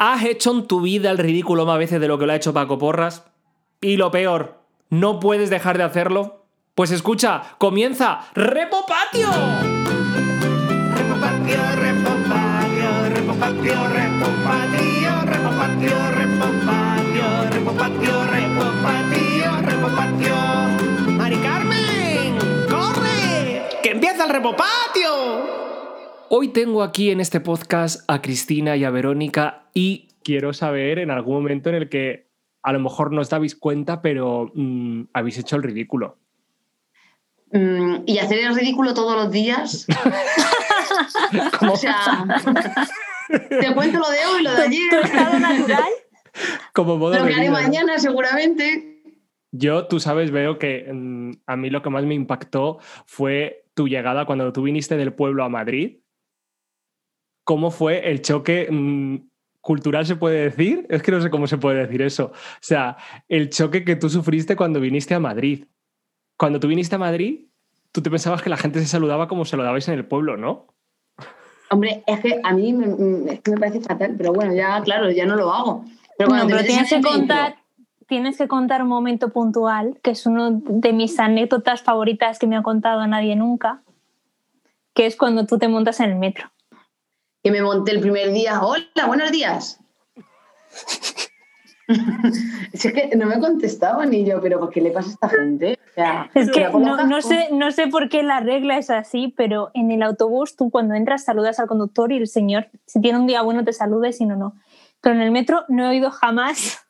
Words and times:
¿Has 0.00 0.22
hecho 0.22 0.52
en 0.52 0.68
tu 0.68 0.80
vida 0.80 1.10
el 1.10 1.18
ridículo 1.18 1.66
más 1.66 1.76
veces 1.76 2.00
de 2.00 2.06
lo 2.06 2.20
que 2.20 2.26
lo 2.26 2.32
ha 2.32 2.36
hecho 2.36 2.54
Paco 2.54 2.78
Porras? 2.78 3.24
Y 3.80 3.96
lo 3.96 4.12
peor, 4.12 4.60
¿no 4.90 5.18
puedes 5.18 5.50
dejar 5.50 5.76
de 5.76 5.82
hacerlo? 5.82 6.46
Pues 6.76 6.92
escucha, 6.92 7.56
comienza 7.58 8.20
Repopatio. 8.32 9.28
Repopatio, 10.94 11.58
repopatio, 11.74 13.08
repopatio, 13.08 13.88
repopatio, 13.88 15.24
repopatio, 15.24 15.96
repopatio, 16.12 17.26
repopatio, 17.50 18.24
repopatio, 18.30 19.60
repopatio. 19.62 20.36
¡Mari 21.10 21.36
Carmen! 21.38 22.38
¡Corre! 22.70 23.66
¡Que 23.82 23.90
empieza 23.90 24.26
el 24.26 24.30
repopatio! 24.30 25.57
Hoy 26.30 26.48
tengo 26.48 26.82
aquí 26.82 27.10
en 27.10 27.20
este 27.20 27.40
podcast 27.40 28.04
a 28.06 28.20
Cristina 28.20 28.76
y 28.76 28.84
a 28.84 28.90
Verónica 28.90 29.70
y 29.72 30.08
quiero 30.22 30.52
saber 30.52 30.98
en 30.98 31.10
algún 31.10 31.36
momento 31.36 31.70
en 31.70 31.76
el 31.76 31.88
que 31.88 32.28
a 32.62 32.74
lo 32.74 32.80
mejor 32.80 33.12
no 33.12 33.22
os 33.22 33.30
dabais 33.30 33.54
cuenta, 33.54 34.02
pero 34.02 34.50
mm, 34.54 35.04
habéis 35.14 35.38
hecho 35.38 35.56
el 35.56 35.62
ridículo. 35.62 36.18
Mm, 37.50 38.02
y 38.04 38.18
hacer 38.18 38.40
el 38.40 38.54
ridículo 38.54 38.92
todos 38.92 39.16
los 39.16 39.32
días. 39.32 39.86
¿Cómo? 41.58 41.72
O 41.72 41.76
sea, 41.76 42.24
te 43.48 43.74
cuento 43.74 43.98
lo 43.98 44.10
de 44.10 44.18
hoy, 44.26 44.42
lo 44.42 44.50
de 44.50 44.56
¿Tu 44.56 44.62
ayer, 44.62 44.94
estado 45.04 45.38
natural? 45.38 45.92
Como 46.74 46.98
modo 46.98 47.18
lo 47.18 47.26
que 47.26 47.34
haré 47.34 47.50
mañana 47.50 47.98
seguramente. 47.98 49.02
Yo, 49.50 49.86
tú 49.86 49.98
sabes, 49.98 50.30
veo 50.30 50.58
que 50.58 50.90
mm, 50.92 51.32
a 51.46 51.56
mí 51.56 51.70
lo 51.70 51.80
que 51.80 51.88
más 51.88 52.04
me 52.04 52.14
impactó 52.14 52.80
fue 53.06 53.64
tu 53.72 53.88
llegada 53.88 54.26
cuando 54.26 54.52
tú 54.52 54.62
viniste 54.62 54.98
del 54.98 55.14
pueblo 55.14 55.42
a 55.42 55.48
Madrid. 55.48 56.00
¿Cómo 57.48 57.70
fue 57.70 58.10
el 58.10 58.20
choque 58.20 58.68
mm, 58.70 59.16
cultural, 59.62 60.04
se 60.04 60.16
puede 60.16 60.42
decir? 60.50 60.84
Es 60.90 61.02
que 61.02 61.10
no 61.12 61.22
sé 61.22 61.30
cómo 61.30 61.46
se 61.46 61.56
puede 61.56 61.78
decir 61.78 62.02
eso. 62.02 62.26
O 62.26 62.32
sea, 62.60 62.98
el 63.26 63.48
choque 63.48 63.86
que 63.86 63.96
tú 63.96 64.10
sufriste 64.10 64.54
cuando 64.54 64.80
viniste 64.80 65.14
a 65.14 65.18
Madrid. 65.18 65.64
Cuando 66.36 66.60
tú 66.60 66.68
viniste 66.68 66.96
a 66.96 66.98
Madrid, 66.98 67.46
tú 67.90 68.02
te 68.02 68.10
pensabas 68.10 68.42
que 68.42 68.50
la 68.50 68.58
gente 68.58 68.80
se 68.80 68.86
saludaba 68.86 69.28
como 69.28 69.46
se 69.46 69.56
lo 69.56 69.62
dabais 69.62 69.88
en 69.88 69.94
el 69.94 70.04
pueblo, 70.04 70.36
¿no? 70.36 70.66
Hombre, 71.70 72.04
es 72.06 72.20
que 72.20 72.38
a 72.44 72.52
mí 72.52 72.74
me, 72.74 72.86
me- 72.86 73.32
es 73.32 73.40
que 73.40 73.52
me 73.52 73.56
parece 73.56 73.80
fatal, 73.80 74.14
pero 74.18 74.34
bueno, 74.34 74.52
ya, 74.54 74.82
claro, 74.82 75.10
ya 75.10 75.24
no 75.24 75.34
lo 75.34 75.50
hago. 75.50 75.86
Pero 76.18 76.28
cuando 76.28 76.44
No, 76.44 76.50
te 76.50 76.56
pero 76.56 76.66
tienes 76.66 76.90
que 76.90 77.00
contar, 77.00 77.56
tienes 78.06 78.36
que 78.36 78.46
contar 78.46 78.82
un 78.82 78.88
momento 78.88 79.30
puntual, 79.30 79.98
que 80.02 80.10
es 80.10 80.26
uno 80.26 80.50
de 80.52 80.92
mis 80.92 81.18
anécdotas 81.18 81.80
favoritas 81.80 82.38
que 82.38 82.46
me 82.46 82.56
ha 82.58 82.62
contado 82.62 83.06
nadie 83.06 83.36
nunca, 83.36 83.80
que 84.92 85.06
es 85.06 85.16
cuando 85.16 85.46
tú 85.46 85.56
te 85.56 85.68
montas 85.68 85.98
en 86.00 86.10
el 86.10 86.16
metro. 86.16 86.50
Que 87.42 87.50
me 87.50 87.62
monté 87.62 87.92
el 87.92 88.00
primer 88.00 88.32
día. 88.32 88.60
Hola, 88.62 89.06
buenos 89.06 89.30
días. 89.30 89.80
es 92.72 92.82
que 92.82 93.16
no 93.16 93.26
me 93.26 93.40
contestaban 93.40 94.12
y 94.12 94.24
yo, 94.24 94.40
pero 94.40 94.60
¿por 94.60 94.70
qué 94.70 94.80
le 94.80 94.90
pasa 94.90 95.08
a 95.08 95.12
esta 95.12 95.28
gente? 95.28 95.78
O 95.90 95.94
sea, 95.94 96.30
Es 96.34 96.50
que 96.50 96.68
no, 96.68 97.22
sé, 97.22 97.48
no 97.52 97.72
sé 97.72 97.86
por 97.86 98.08
qué 98.08 98.22
la 98.22 98.40
regla 98.40 98.76
es 98.76 98.90
así, 98.90 99.32
pero 99.36 99.70
en 99.74 99.90
el 99.90 100.02
autobús 100.02 100.54
tú 100.56 100.70
cuando 100.70 100.94
entras 100.94 101.24
saludas 101.24 101.58
al 101.58 101.66
conductor 101.66 102.12
y 102.12 102.18
el 102.18 102.28
señor, 102.28 102.68
si 102.86 103.00
tiene 103.00 103.18
un 103.18 103.26
día 103.26 103.42
bueno, 103.42 103.64
te 103.64 103.72
saluda 103.72 104.08
y 104.08 104.12
si 104.12 104.26
no, 104.26 104.36
no. 104.36 104.54
Pero 105.00 105.14
en 105.14 105.22
el 105.22 105.30
metro 105.30 105.64
no 105.68 105.84
he 105.84 105.88
oído 105.88 106.10
jamás, 106.10 106.86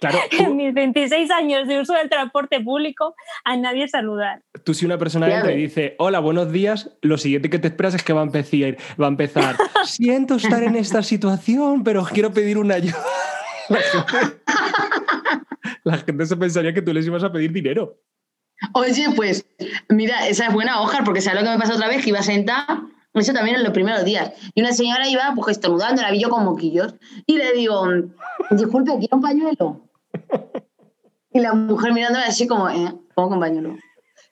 Claro, 0.00 0.18
en 0.38 0.56
mis 0.56 0.74
26 0.74 1.30
años 1.30 1.68
de 1.68 1.80
uso 1.80 1.94
del 1.94 2.08
transporte 2.08 2.60
público, 2.60 3.14
a 3.44 3.56
nadie 3.56 3.88
saludar. 3.88 4.42
tú 4.64 4.74
si 4.74 4.84
una 4.86 4.98
persona 4.98 5.32
entra 5.34 5.52
y 5.52 5.56
dice, 5.56 5.94
hola, 5.98 6.20
buenos 6.20 6.52
días, 6.52 6.90
lo 7.02 7.18
siguiente 7.18 7.50
que 7.50 7.58
te 7.58 7.68
esperas 7.68 7.94
es 7.94 8.02
que 8.02 8.12
va 8.12 8.20
a 8.20 8.24
empezar, 8.24 8.76
va 9.00 9.06
a 9.06 9.10
empezar 9.10 9.56
siento 9.84 10.36
estar 10.36 10.62
en 10.62 10.76
esta 10.76 11.02
situación, 11.02 11.84
pero 11.84 12.02
os 12.02 12.10
quiero 12.10 12.32
pedir 12.32 12.58
una 12.58 12.76
ayuda. 12.76 12.98
La 13.68 13.80
gente, 13.80 14.40
la 15.82 15.98
gente 15.98 16.26
se 16.26 16.36
pensaría 16.36 16.72
que 16.72 16.82
tú 16.82 16.92
les 16.92 17.04
ibas 17.04 17.24
a 17.24 17.32
pedir 17.32 17.50
dinero. 17.50 17.98
Oye, 18.74 19.08
pues, 19.14 19.44
mira, 19.88 20.28
esa 20.28 20.46
es 20.46 20.52
buena 20.52 20.80
hoja, 20.80 21.02
porque 21.04 21.20
¿sabes 21.20 21.40
lo 21.40 21.46
que 21.46 21.52
me 21.52 21.58
pasó 21.58 21.74
otra 21.74 21.88
vez? 21.88 22.02
Que 22.02 22.10
iba 22.10 22.22
sentada, 22.22 22.86
eso 23.22 23.32
también 23.32 23.56
en 23.56 23.64
los 23.64 23.72
primeros 23.72 24.04
días. 24.04 24.32
Y 24.54 24.60
una 24.60 24.72
señora 24.72 25.08
iba, 25.08 25.32
pues, 25.34 25.56
estornudando, 25.56 26.02
la 26.02 26.10
vi 26.10 26.20
yo 26.20 26.28
con 26.28 26.44
moquillos. 26.44 26.94
Y 27.26 27.36
le 27.36 27.52
digo, 27.52 27.86
disculpe, 28.50 28.92
¿quiere 28.98 29.14
un 29.14 29.22
pañuelo? 29.22 29.80
Y 31.32 31.40
la 31.40 31.54
mujer 31.54 31.92
mirándome 31.92 32.24
así 32.24 32.46
como, 32.46 32.68
¿eh? 32.68 32.94
¿Cómo 33.14 33.28
con 33.28 33.40
pañuelo? 33.40 33.76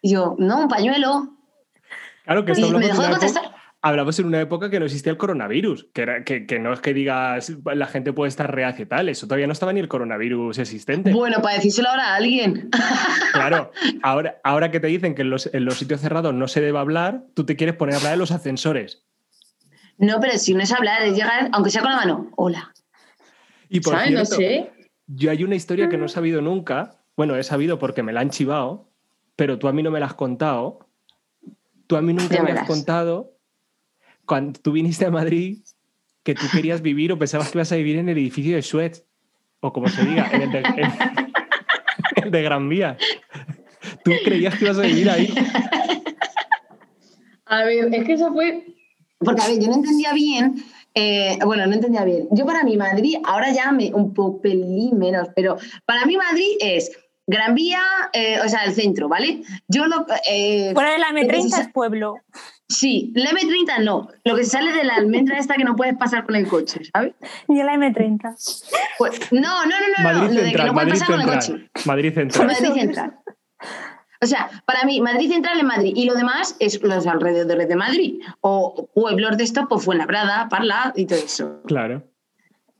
Y 0.00 0.12
yo, 0.12 0.36
no, 0.38 0.60
un 0.60 0.68
pañuelo. 0.68 1.28
Claro 2.24 2.44
que 2.44 2.52
Y 2.52 2.70
me 2.72 2.86
dejó 2.86 3.02
de 3.02 3.10
contestar. 3.10 3.53
Hablamos 3.84 4.18
en 4.18 4.24
una 4.24 4.40
época 4.40 4.70
que 4.70 4.80
no 4.80 4.86
existía 4.86 5.12
el 5.12 5.18
coronavirus, 5.18 5.88
que, 5.92 6.02
era, 6.02 6.24
que, 6.24 6.46
que 6.46 6.58
no 6.58 6.72
es 6.72 6.80
que 6.80 6.94
digas 6.94 7.52
la 7.66 7.86
gente 7.86 8.14
puede 8.14 8.30
estar 8.30 8.52
reacia 8.52 8.88
tal, 8.88 9.10
eso 9.10 9.26
todavía 9.26 9.46
no 9.46 9.52
estaba 9.52 9.74
ni 9.74 9.80
el 9.80 9.88
coronavirus 9.88 10.58
existente. 10.58 11.12
Bueno, 11.12 11.42
para 11.42 11.56
decírselo 11.56 11.90
ahora 11.90 12.14
a 12.14 12.14
alguien. 12.16 12.70
Claro, 13.34 13.72
ahora, 14.02 14.40
ahora 14.42 14.70
que 14.70 14.80
te 14.80 14.86
dicen 14.86 15.14
que 15.14 15.20
en 15.20 15.28
los, 15.28 15.50
en 15.52 15.66
los 15.66 15.76
sitios 15.76 16.00
cerrados 16.00 16.32
no 16.32 16.48
se 16.48 16.62
debe 16.62 16.78
hablar, 16.78 17.24
tú 17.34 17.44
te 17.44 17.56
quieres 17.56 17.76
poner 17.76 17.96
a 17.96 17.98
hablar 17.98 18.14
en 18.14 18.20
los 18.20 18.30
ascensores. 18.30 19.04
No, 19.98 20.18
pero 20.18 20.38
si 20.38 20.54
no 20.54 20.62
es 20.62 20.72
hablar, 20.72 21.02
es 21.02 21.14
llegar, 21.14 21.50
aunque 21.52 21.70
sea 21.70 21.82
con 21.82 21.90
la 21.90 21.98
mano, 21.98 22.30
hola. 22.36 22.72
Y 23.68 23.80
por 23.80 23.96
¿Sabes? 23.96 24.12
No 24.12 24.24
cierto, 24.24 24.36
sé. 24.36 24.88
yo 25.08 25.30
hay 25.30 25.44
una 25.44 25.56
historia 25.56 25.90
que 25.90 25.98
no 25.98 26.06
he 26.06 26.08
sabido 26.08 26.40
nunca, 26.40 27.02
bueno, 27.18 27.36
he 27.36 27.42
sabido 27.42 27.78
porque 27.78 28.02
me 28.02 28.14
la 28.14 28.20
han 28.20 28.30
chivado, 28.30 28.88
pero 29.36 29.58
tú 29.58 29.68
a 29.68 29.74
mí 29.74 29.82
no 29.82 29.90
me 29.90 30.00
la 30.00 30.06
has 30.06 30.14
contado. 30.14 30.88
Tú 31.86 31.96
a 31.96 32.02
mí 32.02 32.14
nunca 32.14 32.42
me 32.42 32.52
has 32.52 32.66
contado 32.66 33.33
cuando 34.26 34.58
tú 34.60 34.72
viniste 34.72 35.04
a 35.06 35.10
Madrid 35.10 35.58
que 36.22 36.34
tú 36.34 36.46
querías 36.52 36.80
vivir 36.82 37.12
o 37.12 37.18
pensabas 37.18 37.50
que 37.50 37.58
ibas 37.58 37.70
a 37.72 37.76
vivir 37.76 37.96
en 37.98 38.08
el 38.08 38.16
edificio 38.18 38.56
de 38.56 38.62
Suez, 38.62 39.04
o 39.60 39.72
como 39.72 39.88
se 39.88 40.04
diga, 40.04 40.28
en 40.32 40.42
el 40.42 40.52
de, 40.52 40.58
en- 40.58 40.92
el 42.24 42.30
de 42.30 42.42
Gran 42.42 42.68
Vía. 42.68 42.96
Tú 44.04 44.12
creías 44.24 44.56
que 44.56 44.64
ibas 44.64 44.78
a 44.78 44.82
vivir 44.82 45.10
ahí. 45.10 45.34
A 47.46 47.64
ver, 47.64 47.94
es 47.94 48.04
que 48.04 48.12
eso 48.14 48.32
fue. 48.32 48.64
Porque, 49.18 49.42
a 49.42 49.48
ver, 49.48 49.58
yo 49.60 49.68
no 49.68 49.74
entendía 49.74 50.12
bien. 50.12 50.54
eh, 50.94 51.38
bueno, 51.44 51.66
no 51.66 51.74
entendía 51.74 52.04
bien. 52.04 52.28
Yo, 52.30 52.46
para 52.46 52.62
mí, 52.64 52.76
Madrid, 52.76 53.16
ahora 53.24 53.52
ya 53.52 53.70
me 53.72 53.92
un 53.94 54.14
poco 54.14 54.40
pelín 54.40 54.98
menos, 54.98 55.28
pero 55.34 55.56
para 55.86 56.04
mí, 56.06 56.16
Madrid 56.16 56.56
es 56.60 56.90
Gran 57.26 57.54
Vía, 57.54 57.80
eh, 58.12 58.38
o 58.44 58.48
sea, 58.48 58.64
el 58.64 58.72
centro, 58.74 59.08
¿vale? 59.08 59.42
Yo 59.68 59.86
lo. 59.86 60.06
eh, 60.28 60.70
Fuera 60.74 60.92
de 60.92 60.98
la 60.98 61.10
lo 61.10 61.16
que 61.20 61.26
se 61.26 61.48
M30 61.48 61.48
sa- 61.50 61.60
es 61.62 61.68
pueblo. 61.72 62.16
Sí, 62.68 63.12
la 63.14 63.30
M30 63.30 63.84
no. 63.84 64.08
Lo 64.24 64.36
que 64.36 64.44
se 64.44 64.50
sale 64.50 64.72
de 64.72 64.84
la 64.84 64.94
almendra 64.94 65.38
esta 65.38 65.54
que 65.54 65.64
no 65.64 65.76
puedes 65.76 65.96
pasar 65.96 66.24
con 66.24 66.34
el 66.34 66.48
coche, 66.48 66.80
¿sabes? 66.92 67.14
Y 67.48 67.62
la 67.62 67.74
M30. 67.74 68.72
Pues, 68.98 69.32
no, 69.32 69.40
no, 69.40 69.66
no, 69.66 69.76
no, 69.98 70.12
no. 70.12 70.20
Madrid 70.20 70.36
Lo 70.36 70.42
de 70.42 70.52
que 70.52 70.58
Central, 70.58 70.66
no 70.68 70.72
puedes 70.74 70.88
Madrid 70.88 71.00
pasar 71.00 71.06
con 71.06 71.20
el 71.20 71.40
Central. 71.42 71.68
coche. 71.72 71.86
Madrid 71.86 72.14
Central. 72.14 72.46
Madrid 72.46 72.72
Central. 72.72 73.18
O 74.22 74.26
sea, 74.26 74.50
para 74.64 74.84
mí, 74.84 75.00
Madrid 75.02 75.30
Central 75.30 75.58
es 75.58 75.64
Madrid 75.64 75.92
y 75.94 76.06
lo 76.06 76.14
demás 76.14 76.56
es 76.58 76.82
los 76.82 77.06
alrededores 77.06 77.68
de 77.68 77.76
Madrid. 77.76 78.22
O 78.40 78.88
pueblos 78.94 79.36
de 79.36 79.44
estos, 79.44 79.66
pues 79.68 79.84
Fuenlabrada, 79.84 80.48
Parla 80.48 80.92
y 80.96 81.04
todo 81.04 81.18
eso. 81.18 81.60
Claro. 81.66 82.02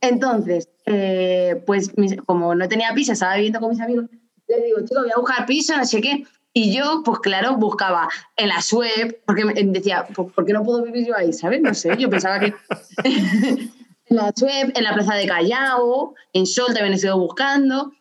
Entonces, 0.01 0.71
eh, 0.87 1.63
pues 1.67 1.93
como 2.25 2.55
no 2.55 2.69
tenía 2.69 2.93
piso, 2.95 3.13
estaba 3.13 3.35
viviendo 3.35 3.61
con 3.61 3.71
mis 3.71 3.81
amigos, 3.81 4.07
les 4.49 4.65
digo, 4.65 4.79
chico, 4.87 5.01
voy 5.01 5.11
a 5.15 5.21
buscar 5.21 5.47
piso, 5.47 5.77
no 5.77 5.85
sé 5.85 6.01
qué. 6.01 6.25
Y 6.57 6.73
yo, 6.73 7.03
pues 7.05 7.19
claro, 7.19 7.57
buscaba 7.57 8.09
en 8.37 8.49
la 8.49 8.61
web, 8.73 9.21
porque 9.27 9.45
me- 9.45 9.55
decía, 9.55 10.07
"Pues, 10.15 10.33
¿por 10.33 10.47
qué 10.47 10.53
no 10.53 10.63
puedo 10.63 10.83
vivir 10.85 11.05
yo 11.07 11.17
ahí? 11.17 11.33
¿Sabes? 11.33 11.61
No 11.61 11.75
sé, 11.75 11.97
yo 11.99 12.09
pensaba 12.09 12.39
que 12.39 12.55
en 13.05 14.17
la 14.17 14.33
web, 14.41 14.73
en 14.75 14.85
la 14.85 14.95
plaza 14.95 15.15
de 15.15 15.27
Callao, 15.27 16.15
en 16.33 16.47
Sol 16.47 16.69
también 16.73 16.93
estuve 16.95 17.13
buscando. 17.15 17.93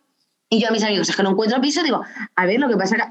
Y 0.49 0.61
yo 0.61 0.67
a 0.67 0.71
mis 0.71 0.83
amigos, 0.83 1.09
es 1.09 1.15
que 1.15 1.23
no 1.23 1.31
encuentro 1.31 1.59
piso, 1.61 1.81
digo, 1.81 2.01
a 2.35 2.45
ver, 2.45 2.59
lo 2.59 2.69
que 2.69 2.77
pasa 2.77 2.95
es 2.95 3.01
que 3.03 3.09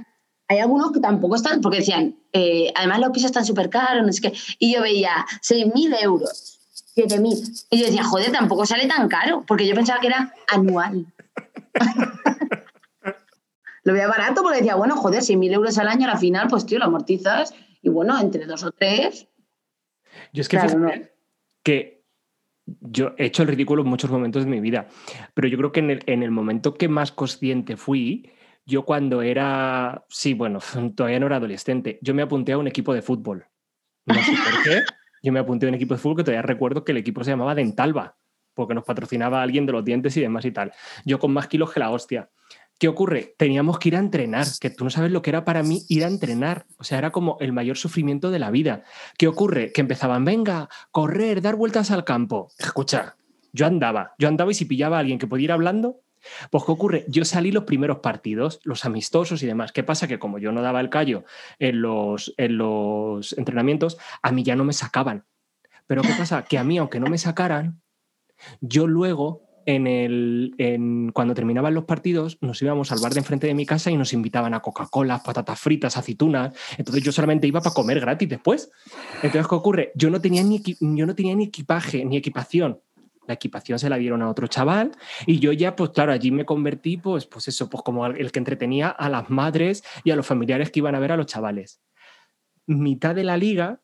hay 0.48 0.58
algunos 0.60 0.92
que 0.92 1.00
tampoco 1.00 1.34
están, 1.34 1.60
porque 1.60 1.78
decían, 1.78 2.14
eh, 2.32 2.72
además 2.76 3.00
los 3.00 3.10
pisos 3.10 3.26
están 3.30 3.44
súper 3.44 3.68
caros, 3.68 4.06
no 4.06 4.12
sé 4.12 4.20
qué. 4.20 4.32
Y 4.60 4.72
yo 4.74 4.82
veía 4.82 5.26
6.000 5.40 5.92
euros, 6.00 6.60
7.000. 6.94 7.64
Y 7.70 7.78
yo 7.80 7.86
decía, 7.86 8.04
joder, 8.04 8.30
tampoco 8.30 8.64
sale 8.64 8.86
tan 8.86 9.08
caro, 9.08 9.42
porque 9.46 9.66
yo 9.66 9.74
pensaba 9.74 9.98
que 10.00 10.06
era 10.06 10.32
anual. 10.48 11.06
lo 13.84 13.92
veía 13.92 14.06
barato 14.06 14.42
porque 14.42 14.58
decía, 14.58 14.76
bueno, 14.76 14.96
joder, 14.96 15.22
6.000 15.22 15.52
euros 15.52 15.78
al 15.78 15.88
año, 15.88 16.08
al 16.08 16.18
final, 16.18 16.48
pues 16.48 16.66
tío, 16.66 16.78
lo 16.78 16.84
amortizas. 16.86 17.54
Y 17.82 17.88
bueno, 17.88 18.18
entre 18.20 18.46
dos 18.46 18.62
o 18.62 18.70
tres. 18.70 19.28
Yo 20.32 20.42
es 20.42 20.48
que 20.48 20.56
Claro, 20.58 20.78
no. 20.78 20.90
que 21.62 22.04
yo 22.80 23.14
he 23.18 23.26
hecho 23.26 23.42
el 23.42 23.48
ridículo 23.48 23.82
en 23.82 23.88
muchos 23.88 24.10
momentos 24.10 24.44
de 24.44 24.50
mi 24.50 24.60
vida, 24.60 24.88
pero 25.34 25.48
yo 25.48 25.56
creo 25.58 25.72
que 25.72 25.80
en 25.80 25.90
el, 25.90 26.02
en 26.06 26.22
el 26.22 26.30
momento 26.30 26.74
que 26.74 26.88
más 26.88 27.10
consciente 27.10 27.76
fui, 27.76 28.30
yo 28.64 28.84
cuando 28.84 29.22
era, 29.22 30.04
sí, 30.08 30.34
bueno, 30.34 30.60
todavía 30.96 31.18
no 31.18 31.26
era 31.26 31.36
adolescente, 31.36 31.98
yo 32.02 32.14
me 32.14 32.22
apunté 32.22 32.52
a 32.52 32.58
un 32.58 32.68
equipo 32.68 32.94
de 32.94 33.02
fútbol. 33.02 33.46
No 34.06 34.14
sé 34.14 34.32
por 34.32 34.62
qué. 34.64 34.80
Yo 35.22 35.32
me 35.32 35.38
apunté 35.38 35.66
a 35.66 35.68
un 35.68 35.76
equipo 35.76 35.94
de 35.94 36.00
fútbol 36.00 36.16
que 36.16 36.24
todavía 36.24 36.42
recuerdo 36.42 36.84
que 36.84 36.90
el 36.92 36.98
equipo 36.98 37.22
se 37.22 37.30
llamaba 37.30 37.54
Dentalba, 37.54 38.16
porque 38.54 38.74
nos 38.74 38.84
patrocinaba 38.84 39.40
alguien 39.40 39.66
de 39.66 39.72
los 39.72 39.84
dientes 39.84 40.16
y 40.16 40.20
demás 40.20 40.44
y 40.44 40.50
tal. 40.50 40.72
Yo 41.04 41.18
con 41.18 41.32
más 41.32 41.46
kilos 41.46 41.72
que 41.72 41.80
la 41.80 41.90
hostia. 41.90 42.28
¿Qué 42.82 42.88
ocurre? 42.88 43.36
Teníamos 43.38 43.78
que 43.78 43.90
ir 43.90 43.94
a 43.94 44.00
entrenar, 44.00 44.44
que 44.60 44.68
tú 44.68 44.82
no 44.82 44.90
sabes 44.90 45.12
lo 45.12 45.22
que 45.22 45.30
era 45.30 45.44
para 45.44 45.62
mí 45.62 45.84
ir 45.88 46.02
a 46.02 46.08
entrenar. 46.08 46.66
O 46.78 46.82
sea, 46.82 46.98
era 46.98 47.12
como 47.12 47.36
el 47.38 47.52
mayor 47.52 47.76
sufrimiento 47.76 48.32
de 48.32 48.40
la 48.40 48.50
vida. 48.50 48.82
¿Qué 49.16 49.28
ocurre? 49.28 49.70
Que 49.70 49.82
empezaban, 49.82 50.24
venga, 50.24 50.68
correr, 50.90 51.42
dar 51.42 51.54
vueltas 51.54 51.92
al 51.92 52.02
campo. 52.02 52.48
Escucha, 52.58 53.14
Yo 53.52 53.66
andaba, 53.66 54.14
yo 54.18 54.26
andaba 54.26 54.50
y 54.50 54.54
si 54.54 54.64
pillaba 54.64 54.96
a 54.96 54.98
alguien 54.98 55.20
que 55.20 55.28
pudiera 55.28 55.52
ir 55.52 55.52
hablando, 55.52 56.00
pues 56.50 56.64
¿qué 56.64 56.72
ocurre? 56.72 57.04
Yo 57.06 57.24
salí 57.24 57.52
los 57.52 57.62
primeros 57.62 57.98
partidos, 58.00 58.58
los 58.64 58.84
amistosos 58.84 59.44
y 59.44 59.46
demás. 59.46 59.70
¿Qué 59.70 59.84
pasa? 59.84 60.08
Que 60.08 60.18
como 60.18 60.40
yo 60.40 60.50
no 60.50 60.60
daba 60.60 60.80
el 60.80 60.90
callo 60.90 61.22
en 61.60 61.82
los, 61.82 62.34
en 62.36 62.58
los 62.58 63.32
entrenamientos, 63.38 63.96
a 64.22 64.32
mí 64.32 64.42
ya 64.42 64.56
no 64.56 64.64
me 64.64 64.72
sacaban. 64.72 65.24
Pero 65.86 66.02
¿qué 66.02 66.14
pasa? 66.18 66.42
Que 66.42 66.58
a 66.58 66.64
mí, 66.64 66.78
aunque 66.78 66.98
no 66.98 67.06
me 67.06 67.18
sacaran, 67.18 67.80
yo 68.60 68.88
luego, 68.88 69.51
en 69.66 69.86
el, 69.86 71.10
cuando 71.12 71.34
terminaban 71.34 71.74
los 71.74 71.84
partidos, 71.84 72.38
nos 72.40 72.60
íbamos 72.62 72.92
al 72.92 73.00
bar 73.00 73.12
de 73.12 73.20
enfrente 73.20 73.46
de 73.46 73.54
mi 73.54 73.66
casa 73.66 73.90
y 73.90 73.96
nos 73.96 74.12
invitaban 74.12 74.54
a 74.54 74.60
Coca-Cola, 74.60 75.22
patatas 75.22 75.60
fritas, 75.60 75.96
aceitunas. 75.96 76.54
Entonces 76.78 77.02
yo 77.02 77.12
solamente 77.12 77.46
iba 77.46 77.60
para 77.60 77.74
comer 77.74 78.00
gratis 78.00 78.28
después. 78.28 78.70
Entonces, 79.16 79.46
¿qué 79.46 79.54
ocurre? 79.54 79.92
Yo 79.94 80.10
no 80.10 80.20
tenía 80.20 80.42
ni, 80.42 80.62
yo 80.62 81.06
no 81.06 81.14
tenía 81.14 81.34
ni 81.34 81.44
equipaje, 81.44 82.04
ni 82.04 82.16
equipación. 82.16 82.80
La 83.26 83.34
equipación 83.34 83.78
se 83.78 83.88
la 83.88 83.96
dieron 83.96 84.20
a 84.22 84.28
otro 84.28 84.48
chaval 84.48 84.92
y 85.26 85.38
yo 85.38 85.52
ya, 85.52 85.76
pues 85.76 85.90
claro, 85.90 86.12
allí 86.12 86.32
me 86.32 86.44
convertí, 86.44 86.96
pues, 86.96 87.26
pues 87.26 87.46
eso, 87.48 87.70
pues 87.70 87.82
como 87.84 88.04
el 88.06 88.32
que 88.32 88.38
entretenía 88.40 88.88
a 88.88 89.08
las 89.08 89.30
madres 89.30 89.84
y 90.02 90.10
a 90.10 90.16
los 90.16 90.26
familiares 90.26 90.70
que 90.70 90.80
iban 90.80 90.94
a 90.96 90.98
ver 90.98 91.12
a 91.12 91.16
los 91.16 91.26
chavales. 91.26 91.80
Mitad 92.66 93.14
de 93.14 93.22
la 93.22 93.36
liga, 93.36 93.80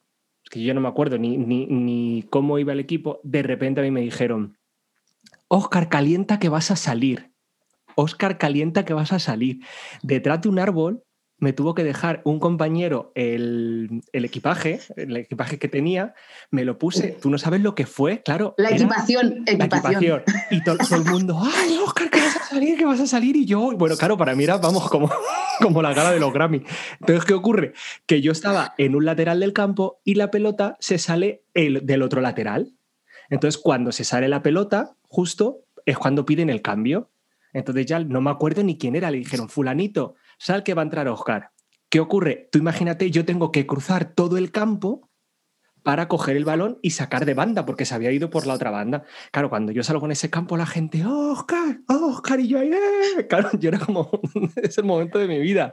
que 0.50 0.62
yo 0.62 0.74
no 0.74 0.80
me 0.80 0.88
acuerdo 0.88 1.18
ni, 1.18 1.36
ni, 1.36 1.66
ni 1.66 2.24
cómo 2.30 2.58
iba 2.58 2.72
el 2.72 2.80
equipo, 2.80 3.20
de 3.22 3.42
repente 3.42 3.80
a 3.80 3.84
mí 3.84 3.92
me 3.92 4.00
dijeron, 4.00 4.57
Oscar, 5.48 5.88
calienta 5.88 6.38
que 6.38 6.48
vas 6.48 6.70
a 6.70 6.76
salir. 6.76 7.32
Oscar, 7.94 8.38
calienta 8.38 8.84
que 8.84 8.94
vas 8.94 9.12
a 9.12 9.18
salir. 9.18 9.60
Detrás 10.02 10.40
de 10.42 10.48
un 10.48 10.58
árbol 10.58 11.02
me 11.40 11.52
tuvo 11.52 11.72
que 11.74 11.84
dejar 11.84 12.20
un 12.24 12.40
compañero 12.40 13.12
el, 13.14 14.02
el 14.12 14.24
equipaje, 14.24 14.80
el 14.96 15.16
equipaje 15.16 15.58
que 15.58 15.68
tenía, 15.68 16.12
me 16.50 16.64
lo 16.64 16.78
puse, 16.78 17.16
tú 17.20 17.30
no 17.30 17.38
sabes 17.38 17.60
lo 17.60 17.76
que 17.76 17.86
fue, 17.86 18.22
claro. 18.22 18.54
La 18.58 18.68
era- 18.70 18.76
equipación, 18.78 19.44
la 19.46 19.52
equipación. 19.66 20.02
equipación. 20.04 20.22
Y 20.50 20.64
to- 20.64 20.76
todo, 20.78 20.96
el 20.96 21.04
mundo, 21.04 21.40
¡ay, 21.40 21.78
Oscar, 21.84 22.10
que 22.10 22.18
vas 22.18 22.36
a 22.36 22.44
salir, 22.44 22.76
que 22.76 22.84
vas 22.84 22.98
a 23.00 23.06
salir! 23.06 23.36
Y 23.36 23.44
yo, 23.46 23.70
bueno, 23.76 23.96
claro, 23.96 24.16
para 24.16 24.34
mí 24.34 24.42
era, 24.44 24.56
vamos, 24.58 24.88
como, 24.90 25.08
como 25.60 25.80
la 25.80 25.94
gala 25.94 26.10
de 26.10 26.18
los 26.18 26.32
Grammy. 26.32 26.62
Entonces, 27.00 27.24
¿qué 27.24 27.34
ocurre? 27.34 27.72
Que 28.06 28.20
yo 28.20 28.32
estaba 28.32 28.74
en 28.76 28.96
un 28.96 29.04
lateral 29.04 29.38
del 29.38 29.52
campo 29.52 30.00
y 30.04 30.14
la 30.16 30.32
pelota 30.32 30.76
se 30.80 30.98
sale 30.98 31.44
el, 31.54 31.86
del 31.86 32.02
otro 32.02 32.20
lateral. 32.20 32.74
Entonces, 33.30 33.60
cuando 33.60 33.92
se 33.92 34.04
sale 34.04 34.28
la 34.28 34.42
pelota, 34.42 34.96
justo 35.02 35.64
es 35.84 35.98
cuando 35.98 36.24
piden 36.24 36.50
el 36.50 36.62
cambio. 36.62 37.10
Entonces 37.52 37.86
ya 37.86 37.98
no 38.00 38.20
me 38.20 38.30
acuerdo 38.30 38.62
ni 38.62 38.76
quién 38.76 38.96
era. 38.96 39.10
Le 39.10 39.18
dijeron, 39.18 39.48
fulanito, 39.48 40.14
sal 40.38 40.62
que 40.62 40.74
va 40.74 40.82
a 40.82 40.84
entrar 40.84 41.08
Oscar. 41.08 41.50
¿Qué 41.88 42.00
ocurre? 42.00 42.48
Tú 42.52 42.58
imagínate, 42.58 43.10
yo 43.10 43.24
tengo 43.24 43.50
que 43.50 43.66
cruzar 43.66 44.12
todo 44.12 44.36
el 44.36 44.52
campo 44.52 45.08
para 45.82 46.08
coger 46.08 46.36
el 46.36 46.44
balón 46.44 46.78
y 46.82 46.90
sacar 46.90 47.24
de 47.24 47.32
banda, 47.32 47.64
porque 47.64 47.86
se 47.86 47.94
había 47.94 48.12
ido 48.12 48.28
por 48.28 48.46
la 48.46 48.52
otra 48.54 48.70
banda. 48.70 49.04
Claro, 49.30 49.48
cuando 49.48 49.72
yo 49.72 49.82
salgo 49.82 50.04
en 50.04 50.12
ese 50.12 50.28
campo, 50.28 50.58
la 50.58 50.66
gente, 50.66 51.02
¡Oh, 51.06 51.32
Oscar, 51.32 51.80
¡Oh, 51.88 52.10
Oscar, 52.12 52.40
y 52.40 52.48
yo 52.48 52.58
ahí, 52.58 52.70
¡eh! 52.70 53.26
Claro, 53.26 53.50
yo 53.58 53.70
era 53.70 53.78
como, 53.78 54.10
es 54.56 54.76
el 54.76 54.84
momento 54.84 55.18
de 55.18 55.28
mi 55.28 55.38
vida. 55.38 55.72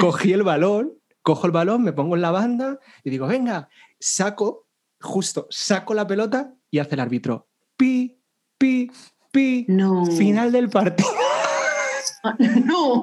Cogí 0.00 0.32
el 0.32 0.42
balón, 0.42 0.94
cojo 1.22 1.46
el 1.46 1.52
balón, 1.52 1.84
me 1.84 1.92
pongo 1.92 2.16
en 2.16 2.22
la 2.22 2.32
banda 2.32 2.80
y 3.04 3.10
digo, 3.10 3.28
venga, 3.28 3.68
saco, 4.00 4.66
justo, 4.98 5.46
saco 5.50 5.94
la 5.94 6.08
pelota 6.08 6.57
y 6.70 6.78
hace 6.78 6.94
el 6.94 7.00
árbitro, 7.00 7.48
pi, 7.76 8.20
pi, 8.58 8.90
pi, 9.32 9.66
No. 9.68 10.06
final 10.06 10.52
del 10.52 10.68
partido. 10.68 11.08
No. 12.64 13.00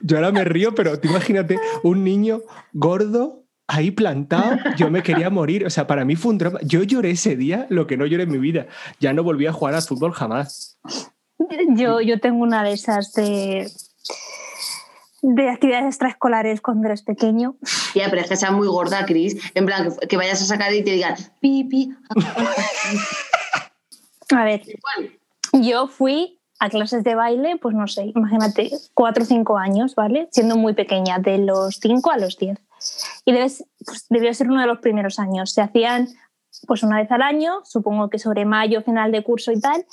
Yo 0.00 0.16
ahora 0.16 0.30
me 0.30 0.44
río, 0.44 0.74
pero 0.74 0.98
tú 1.00 1.08
imagínate 1.08 1.58
un 1.82 2.04
niño 2.04 2.40
gordo 2.72 3.44
ahí 3.66 3.90
plantado, 3.90 4.56
yo 4.76 4.90
me 4.90 5.02
quería 5.02 5.28
morir. 5.28 5.66
O 5.66 5.70
sea, 5.70 5.86
para 5.86 6.04
mí 6.04 6.16
fue 6.16 6.32
un 6.32 6.38
drama. 6.38 6.60
Yo 6.62 6.82
lloré 6.84 7.10
ese 7.10 7.36
día 7.36 7.66
lo 7.68 7.86
que 7.86 7.96
no 7.96 8.06
lloré 8.06 8.22
en 8.22 8.30
mi 8.30 8.38
vida. 8.38 8.66
Ya 9.00 9.12
no 9.12 9.22
volví 9.22 9.46
a 9.46 9.52
jugar 9.52 9.74
al 9.74 9.82
fútbol 9.82 10.12
jamás. 10.12 10.78
Yo, 11.70 12.00
yo 12.00 12.18
tengo 12.20 12.42
una 12.42 12.62
de 12.62 12.72
esas 12.72 13.12
de, 13.12 13.70
de 15.22 15.50
actividades 15.50 15.86
extraescolares 15.86 16.60
cuando 16.60 16.86
eres 16.88 17.02
pequeño. 17.02 17.56
Ya, 17.94 18.08
pero 18.08 18.22
es 18.22 18.28
que 18.28 18.36
sea 18.36 18.50
muy 18.50 18.68
gorda, 18.68 19.04
Cris. 19.06 19.36
En 19.54 19.66
plan, 19.66 19.92
que, 20.00 20.08
que 20.08 20.16
vayas 20.16 20.42
a 20.42 20.46
sacar 20.46 20.72
y 20.72 20.84
te 20.84 20.92
digan, 20.92 21.16
pi, 21.40 21.64
pi. 21.64 21.94
A 24.34 24.44
ver, 24.44 24.62
yo 25.52 25.88
fui 25.88 26.40
a 26.60 26.68
clases 26.68 27.04
de 27.04 27.14
baile, 27.14 27.56
pues 27.56 27.74
no 27.74 27.86
sé, 27.86 28.12
imagínate, 28.14 28.70
cuatro 28.94 29.22
o 29.22 29.26
cinco 29.26 29.58
años, 29.58 29.94
¿vale? 29.94 30.28
Siendo 30.32 30.56
muy 30.56 30.74
pequeña, 30.74 31.18
de 31.18 31.38
los 31.38 31.76
cinco 31.80 32.10
a 32.10 32.18
los 32.18 32.36
diez. 32.36 32.58
Y 33.24 33.32
debes, 33.32 33.64
pues, 33.84 34.06
debió 34.08 34.32
ser 34.34 34.50
uno 34.50 34.60
de 34.60 34.66
los 34.66 34.78
primeros 34.78 35.18
años. 35.18 35.52
Se 35.52 35.62
hacían 35.62 36.08
pues 36.66 36.82
una 36.82 36.96
vez 36.96 37.10
al 37.10 37.22
año, 37.22 37.60
supongo 37.64 38.10
que 38.10 38.18
sobre 38.18 38.44
mayo, 38.44 38.82
final 38.82 39.12
de 39.12 39.22
curso 39.22 39.52
y 39.52 39.60
tal, 39.60 39.84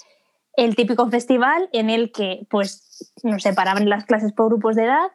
el 0.57 0.75
típico 0.75 1.09
festival 1.09 1.69
en 1.71 1.89
el 1.89 2.11
que 2.11 2.47
pues 2.49 3.13
nos 3.23 3.43
separaban 3.43 3.89
las 3.89 4.05
clases 4.05 4.31
por 4.31 4.47
grupos 4.47 4.75
de 4.75 4.85
edad, 4.85 5.11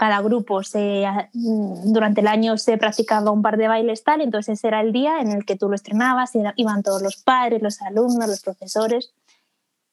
cada 0.00 0.22
grupo 0.22 0.62
se, 0.62 1.04
durante 1.34 2.22
el 2.22 2.26
año 2.26 2.56
se 2.56 2.78
practicaba 2.78 3.30
un 3.30 3.42
par 3.42 3.58
de 3.58 3.68
bailes 3.68 4.02
tal, 4.02 4.22
entonces 4.22 4.58
ese 4.58 4.68
era 4.68 4.80
el 4.80 4.92
día 4.92 5.20
en 5.20 5.30
el 5.30 5.44
que 5.44 5.56
tú 5.56 5.68
lo 5.68 5.74
estrenabas, 5.74 6.34
y 6.34 6.40
iban 6.56 6.82
todos 6.82 7.02
los 7.02 7.16
padres, 7.16 7.60
los 7.60 7.82
alumnos, 7.82 8.26
los 8.26 8.40
profesores, 8.40 9.12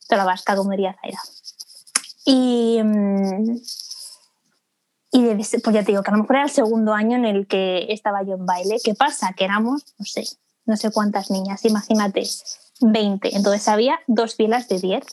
toda 0.07 0.19
la 0.19 0.25
vasca 0.25 0.55
comería 0.55 0.95
Zaira. 1.01 1.19
Y, 2.25 2.79
mm, 2.81 3.57
y 5.11 5.35
pues 5.35 5.73
ya 5.73 5.83
te 5.83 5.91
digo 5.91 6.03
que 6.03 6.11
a 6.11 6.13
lo 6.13 6.21
mejor 6.21 6.37
era 6.37 6.45
el 6.45 6.51
segundo 6.51 6.93
año 6.93 7.17
en 7.17 7.25
el 7.25 7.45
que 7.45 7.87
estaba 7.89 8.23
yo 8.23 8.35
en 8.35 8.45
baile. 8.45 8.77
¿Qué 8.81 8.93
pasa? 8.95 9.33
Que 9.35 9.43
éramos, 9.43 9.83
no 9.97 10.05
sé, 10.05 10.23
no 10.65 10.77
sé 10.77 10.91
cuántas 10.91 11.31
niñas, 11.31 11.65
imagínate, 11.65 12.23
20. 12.81 13.35
Entonces 13.35 13.67
había 13.67 13.99
dos 14.07 14.35
filas 14.35 14.67
de 14.67 14.79
10. 14.79 15.03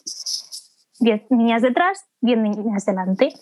10 1.01 1.31
niñas 1.31 1.63
detrás, 1.63 2.05
10 2.21 2.39
niñas 2.39 2.87
delante. 2.87 3.35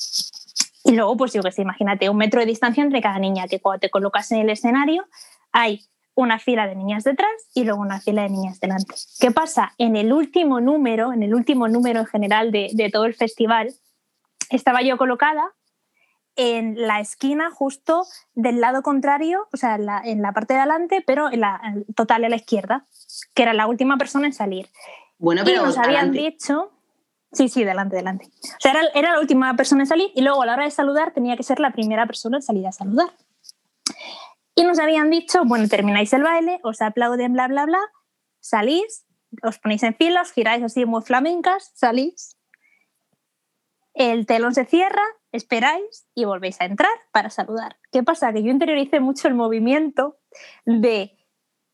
Y 0.84 0.92
luego, 0.92 1.16
pues 1.16 1.32
yo 1.32 1.42
que 1.42 1.52
sé, 1.52 1.62
imagínate 1.62 2.08
un 2.08 2.16
metro 2.16 2.40
de 2.40 2.46
distancia 2.46 2.82
entre 2.82 3.00
cada 3.00 3.18
niña, 3.18 3.46
que 3.46 3.60
cuando 3.60 3.80
te 3.80 3.90
colocas 3.90 4.32
en 4.32 4.40
el 4.40 4.50
escenario 4.50 5.04
hay 5.52 5.82
una 6.14 6.38
fila 6.38 6.66
de 6.66 6.74
niñas 6.74 7.04
detrás 7.04 7.30
y 7.54 7.64
luego 7.64 7.80
una 7.80 8.00
fila 8.00 8.22
de 8.22 8.30
niñas 8.30 8.60
delante. 8.60 8.94
¿Qué 9.20 9.30
pasa? 9.30 9.72
En 9.78 9.96
el 9.96 10.12
último 10.12 10.60
número, 10.60 11.12
en 11.12 11.22
el 11.22 11.34
último 11.34 11.68
número 11.68 12.00
en 12.00 12.06
general 12.06 12.52
de, 12.52 12.70
de 12.72 12.90
todo 12.90 13.04
el 13.04 13.14
festival, 13.14 13.74
estaba 14.50 14.82
yo 14.82 14.98
colocada 14.98 15.52
en 16.36 16.80
la 16.86 17.00
esquina 17.00 17.50
justo 17.50 18.04
del 18.34 18.60
lado 18.60 18.82
contrario, 18.82 19.48
o 19.52 19.56
sea, 19.56 19.74
en 19.74 19.86
la, 19.86 20.00
en 20.04 20.22
la 20.22 20.32
parte 20.32 20.54
de 20.54 20.60
adelante, 20.60 21.04
pero 21.06 21.30
en 21.30 21.40
la, 21.40 21.60
en 21.64 21.84
total 21.94 22.24
a 22.24 22.28
la 22.28 22.36
izquierda, 22.36 22.86
que 23.34 23.42
era 23.42 23.52
la 23.52 23.66
última 23.66 23.96
persona 23.98 24.26
en 24.26 24.32
salir. 24.32 24.68
Bueno, 25.18 25.42
Y 25.42 25.44
pero 25.44 25.66
nos 25.66 25.76
habían 25.78 26.08
adelante. 26.08 26.18
dicho. 26.18 26.72
Sí, 27.32 27.48
sí, 27.48 27.64
delante, 27.64 27.96
delante. 27.96 28.26
O 28.26 28.60
sea, 28.60 28.72
era, 28.72 28.82
era 28.94 29.12
la 29.12 29.20
última 29.20 29.54
persona 29.56 29.82
en 29.82 29.86
salir 29.86 30.10
y 30.14 30.20
luego 30.22 30.42
a 30.42 30.46
la 30.46 30.54
hora 30.54 30.64
de 30.64 30.70
saludar 30.70 31.12
tenía 31.12 31.36
que 31.36 31.42
ser 31.42 31.60
la 31.60 31.72
primera 31.72 32.06
persona 32.06 32.36
en 32.38 32.42
salir 32.42 32.66
a 32.66 32.72
saludar. 32.72 33.08
Y 34.54 34.64
nos 34.64 34.78
habían 34.78 35.10
dicho, 35.10 35.42
bueno, 35.46 35.66
termináis 35.68 36.12
el 36.12 36.22
baile, 36.22 36.60
os 36.62 36.82
aplauden, 36.82 37.32
bla, 37.32 37.48
bla, 37.48 37.64
bla, 37.64 37.80
salís, 38.40 39.06
os 39.42 39.58
ponéis 39.58 39.82
en 39.82 39.94
fila, 39.94 40.20
os 40.20 40.32
giráis 40.32 40.62
así 40.62 40.84
muy 40.84 41.00
flamencas, 41.02 41.72
salís, 41.74 42.36
el 43.94 44.26
telón 44.26 44.54
se 44.54 44.66
cierra, 44.66 45.02
esperáis 45.32 46.06
y 46.14 46.24
volvéis 46.24 46.60
a 46.60 46.66
entrar 46.66 46.92
para 47.12 47.30
saludar. 47.30 47.78
¿Qué 47.90 48.02
pasa? 48.02 48.32
Que 48.32 48.42
yo 48.42 48.50
interioricé 48.50 49.00
mucho 49.00 49.28
el 49.28 49.34
movimiento 49.34 50.18
de 50.64 51.18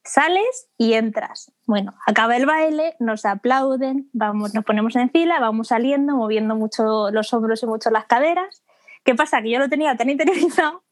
sales 0.05 0.71
y 0.79 0.95
entras. 0.95 1.53
Bueno, 1.67 1.95
acaba 2.07 2.37
el 2.37 2.47
baile, 2.47 2.97
nos 2.99 3.25
aplauden, 3.25 4.09
vamos, 4.12 4.55
nos 4.55 4.65
ponemos 4.65 4.97
en 4.97 5.11
fila, 5.11 5.38
vamos 5.38 5.69
saliendo, 5.69 6.17
moviendo 6.17 6.57
mucho 6.57 7.11
los 7.11 7.33
hombros 7.33 7.62
y 7.62 7.67
mucho 7.67 7.91
las 7.91 8.07
caderas. 8.07 8.62
¿Qué 9.05 9.15
pasa? 9.15 9.43
Que 9.43 9.50
yo 9.50 9.59
lo 9.59 9.69
tenía 9.69 9.97
tan 9.97 10.11
interiorizado 10.11 10.85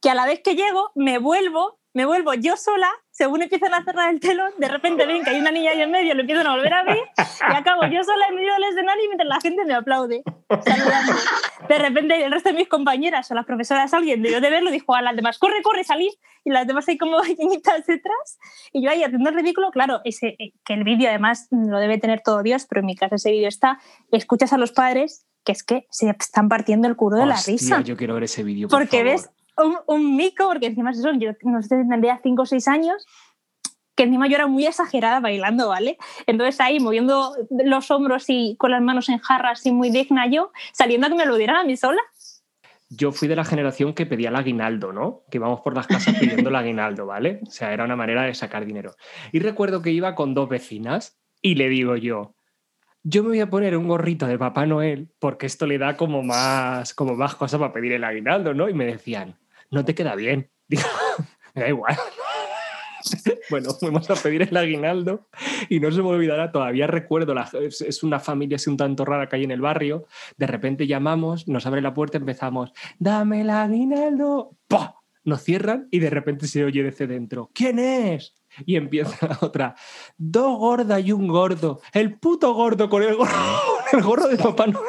que 0.00 0.10
a 0.10 0.14
la 0.14 0.26
vez 0.26 0.40
que 0.42 0.54
llego 0.54 0.90
me 0.94 1.18
vuelvo, 1.18 1.79
me 1.92 2.04
vuelvo 2.06 2.34
yo 2.34 2.56
sola, 2.56 2.88
según 3.10 3.42
empiezan 3.42 3.74
a 3.74 3.82
cerrar 3.84 4.10
el 4.14 4.20
telón, 4.20 4.52
de 4.58 4.68
repente 4.68 5.06
ven 5.06 5.24
que 5.24 5.30
hay 5.30 5.40
una 5.40 5.50
niña 5.50 5.72
ahí 5.72 5.82
en 5.82 5.90
medio, 5.90 6.14
lo 6.14 6.20
empiezan 6.20 6.46
a 6.46 6.54
volver 6.54 6.72
a 6.72 6.84
ver 6.84 6.98
y 6.98 7.54
acabo 7.54 7.82
yo 7.86 8.02
sola 8.04 8.28
en 8.28 8.36
medio 8.36 8.52
del 8.54 8.64
escenario 8.64 9.02
mientras 9.08 9.28
la 9.28 9.40
gente 9.40 9.64
me 9.64 9.74
aplaude, 9.74 10.22
saludando. 10.64 11.12
De 11.68 11.78
repente 11.78 12.24
el 12.24 12.30
resto 12.32 12.50
de 12.50 12.54
mis 12.54 12.68
compañeras 12.68 13.30
o 13.30 13.34
las 13.34 13.44
profesoras, 13.44 13.92
alguien 13.92 14.22
debió 14.22 14.40
de 14.40 14.50
verlo, 14.50 14.70
dijo 14.70 14.94
a 14.94 15.02
las 15.02 15.16
demás, 15.16 15.38
corre, 15.38 15.62
corre, 15.62 15.84
salid, 15.84 16.10
y 16.44 16.50
las 16.50 16.66
demás 16.66 16.88
ahí 16.88 16.96
como 16.96 17.20
pequeñitas 17.22 17.84
detrás, 17.86 18.38
y 18.72 18.84
yo 18.84 18.90
ahí 18.90 19.02
haciendo 19.02 19.28
el 19.30 19.36
ridículo, 19.36 19.70
claro, 19.70 20.00
ese, 20.04 20.36
eh, 20.38 20.52
que 20.64 20.74
el 20.74 20.84
vídeo 20.84 21.08
además 21.08 21.48
lo 21.50 21.78
debe 21.78 21.98
tener 21.98 22.20
todo 22.24 22.42
Dios, 22.42 22.66
pero 22.68 22.80
en 22.80 22.86
mi 22.86 22.94
casa 22.96 23.16
ese 23.16 23.32
vídeo 23.32 23.48
está, 23.48 23.78
escuchas 24.12 24.52
a 24.52 24.58
los 24.58 24.72
padres 24.72 25.26
que 25.44 25.52
es 25.52 25.64
que 25.64 25.86
se 25.90 26.10
están 26.10 26.48
partiendo 26.50 26.86
el 26.86 26.96
culo 26.96 27.16
de 27.16 27.24
la 27.26 27.34
Hostia, 27.34 27.52
risa. 27.52 27.80
yo 27.80 27.96
quiero 27.96 28.12
ver 28.14 28.24
ese 28.24 28.42
vídeo. 28.42 28.68
por 28.68 28.80
Porque 28.80 28.98
favor. 28.98 29.12
ves 29.12 29.30
un, 29.86 30.16
mico, 30.16 30.48
porque 30.48 30.66
encima 30.66 30.90
eso, 30.90 31.12
yo 31.12 31.32
no 31.42 31.62
sé, 31.62 31.76
tendría 31.88 32.20
5 32.22 32.42
o 32.42 32.46
6 32.46 32.68
años, 32.68 33.06
que 33.94 34.04
encima 34.04 34.28
yo 34.28 34.36
era 34.36 34.46
muy 34.46 34.66
exagerada 34.66 35.20
bailando, 35.20 35.68
¿vale? 35.68 35.98
Entonces 36.26 36.60
ahí 36.60 36.80
moviendo 36.80 37.34
los 37.64 37.90
hombros 37.90 38.24
y 38.28 38.56
con 38.58 38.70
las 38.70 38.82
manos 38.82 39.08
en 39.08 39.18
jarras 39.18 39.64
y 39.66 39.72
muy 39.72 39.90
digna 39.90 40.26
yo, 40.26 40.52
saliendo 40.72 41.06
a 41.06 41.10
que 41.10 41.16
me 41.16 41.26
lo 41.26 41.36
dieran 41.36 41.56
a 41.56 41.64
mí 41.64 41.76
sola. 41.76 42.00
Yo 42.88 43.12
fui 43.12 43.28
de 43.28 43.36
la 43.36 43.44
generación 43.44 43.94
que 43.94 44.06
pedía 44.06 44.30
el 44.30 44.36
aguinaldo, 44.36 44.92
¿no? 44.92 45.22
Que 45.30 45.38
íbamos 45.38 45.60
por 45.60 45.76
las 45.76 45.86
casas 45.86 46.16
pidiendo 46.18 46.48
el 46.48 46.56
aguinaldo, 46.56 47.06
¿vale? 47.06 47.40
O 47.46 47.50
sea, 47.50 47.72
era 47.72 47.84
una 47.84 47.94
manera 47.94 48.22
de 48.22 48.34
sacar 48.34 48.66
dinero. 48.66 48.94
Y 49.30 49.38
recuerdo 49.38 49.80
que 49.80 49.90
iba 49.90 50.14
con 50.14 50.34
dos 50.34 50.48
vecinas 50.48 51.16
Y 51.40 51.54
le 51.54 51.68
digo 51.68 51.96
yo, 51.96 52.34
yo 53.02 53.22
me 53.22 53.30
voy 53.30 53.40
a 53.40 53.48
poner 53.48 53.76
un 53.76 53.88
gorrito 53.88 54.26
de 54.26 54.38
Papá 54.38 54.66
Noel 54.66 55.08
porque 55.18 55.46
esto 55.46 55.66
le 55.66 55.78
da 55.78 55.96
como 55.96 56.22
más, 56.22 56.92
como 56.94 57.14
más 57.14 57.34
cosas 57.34 57.58
para 57.58 57.72
pedir 57.72 57.92
el 57.92 58.04
aguinaldo, 58.04 58.52
¿no? 58.52 58.68
Y 58.68 58.74
me 58.74 58.84
decían, 58.84 59.36
no 59.70 59.84
te 59.84 59.94
queda 59.94 60.14
bien. 60.14 60.50
Digo, 60.68 60.82
me 61.54 61.62
da 61.62 61.68
igual. 61.68 61.96
Bueno, 63.50 63.70
fuimos 63.72 64.08
a 64.10 64.14
pedir 64.14 64.42
el 64.42 64.56
aguinaldo 64.56 65.26
y 65.68 65.80
no 65.80 65.90
se 65.90 66.02
me 66.02 66.08
olvidará, 66.08 66.52
todavía 66.52 66.86
recuerdo, 66.86 67.34
la, 67.34 67.50
es, 67.60 68.02
una 68.02 68.20
familia 68.20 68.56
así 68.56 68.70
un 68.70 68.76
tanto 68.76 69.04
rara 69.04 69.28
que 69.28 69.36
hay 69.36 69.44
en 69.44 69.50
el 69.50 69.60
barrio, 69.60 70.06
de 70.36 70.46
repente 70.46 70.86
llamamos, 70.86 71.48
nos 71.48 71.66
abre 71.66 71.80
la 71.80 71.94
puerta, 71.94 72.18
empezamos, 72.18 72.72
dame 72.98 73.40
el 73.40 73.50
aguinaldo, 73.50 74.56
¡Pah! 74.68 74.96
nos 75.24 75.42
cierran 75.42 75.88
y 75.90 75.98
de 75.98 76.10
repente 76.10 76.46
se 76.46 76.64
oye 76.64 76.82
desde 76.82 77.06
dentro, 77.06 77.50
¿quién 77.54 77.78
es? 77.78 78.34
Y 78.66 78.76
empieza 78.76 79.38
otra, 79.40 79.74
dos 80.16 80.58
gordas 80.58 81.04
y 81.04 81.12
un 81.12 81.28
gordo, 81.28 81.80
el 81.92 82.18
puto 82.18 82.54
gordo 82.54 82.88
con 82.88 83.02
el 83.02 83.16
gorro, 83.16 83.32
el 83.92 84.02
gorro 84.02 84.28
de 84.28 84.36
Papá 84.36 84.66
Noel, 84.66 84.86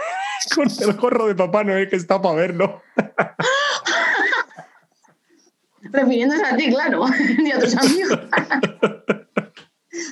con 0.55 0.67
el 0.69 0.93
gorro 0.97 1.27
de 1.27 1.35
Papá 1.35 1.63
Noel 1.63 1.89
que 1.89 1.95
está 1.95 2.21
para 2.21 2.35
verlo. 2.35 2.81
Refiriéndose 5.91 6.43
a 6.45 6.55
ti, 6.55 6.69
claro, 6.69 7.05
y 7.45 7.51
a 7.51 7.59
tus 7.59 7.75
amigos. 7.77 8.19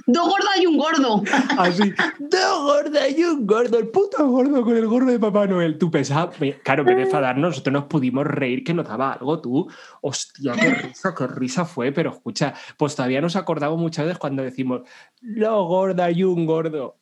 Dos 0.06 0.28
gordas 0.28 0.58
y 0.60 0.66
un 0.66 0.78
gordo. 0.78 1.24
Así, 1.58 1.94
dos 2.20 2.64
gordas 2.64 3.18
y 3.18 3.24
un 3.24 3.46
gordo, 3.48 3.78
el 3.80 3.88
puto 3.90 4.28
gordo 4.28 4.64
con 4.64 4.76
el 4.76 4.88
gorro 4.88 5.06
de 5.06 5.20
Papá 5.20 5.48
Noel. 5.48 5.78
Tú 5.78 5.90
pensabas, 5.90 6.40
me- 6.40 6.54
claro, 6.60 6.84
vez 6.84 6.98
de 6.98 7.04
enfadarnos, 7.04 7.52
nosotros 7.52 7.74
nos 7.74 7.84
pudimos 7.86 8.26
reír 8.26 8.64
que 8.64 8.74
nos 8.74 8.88
daba 8.88 9.14
algo, 9.14 9.40
tú. 9.40 9.70
Hostia, 10.02 10.54
qué 10.54 10.70
risa, 10.88 11.16
qué 11.16 11.28
risa 11.28 11.64
fue, 11.66 11.92
pero 11.92 12.10
escucha, 12.12 12.54
pues 12.78 12.96
todavía 12.96 13.22
nos 13.22 13.36
acordamos 13.36 13.80
muchas 13.80 14.06
veces 14.06 14.20
cuando 14.20 14.44
decimos, 14.44 14.82
lo 15.22 15.64
gorda 15.66 16.12
y 16.12 16.24
un 16.24 16.46
gordo. 16.46 16.98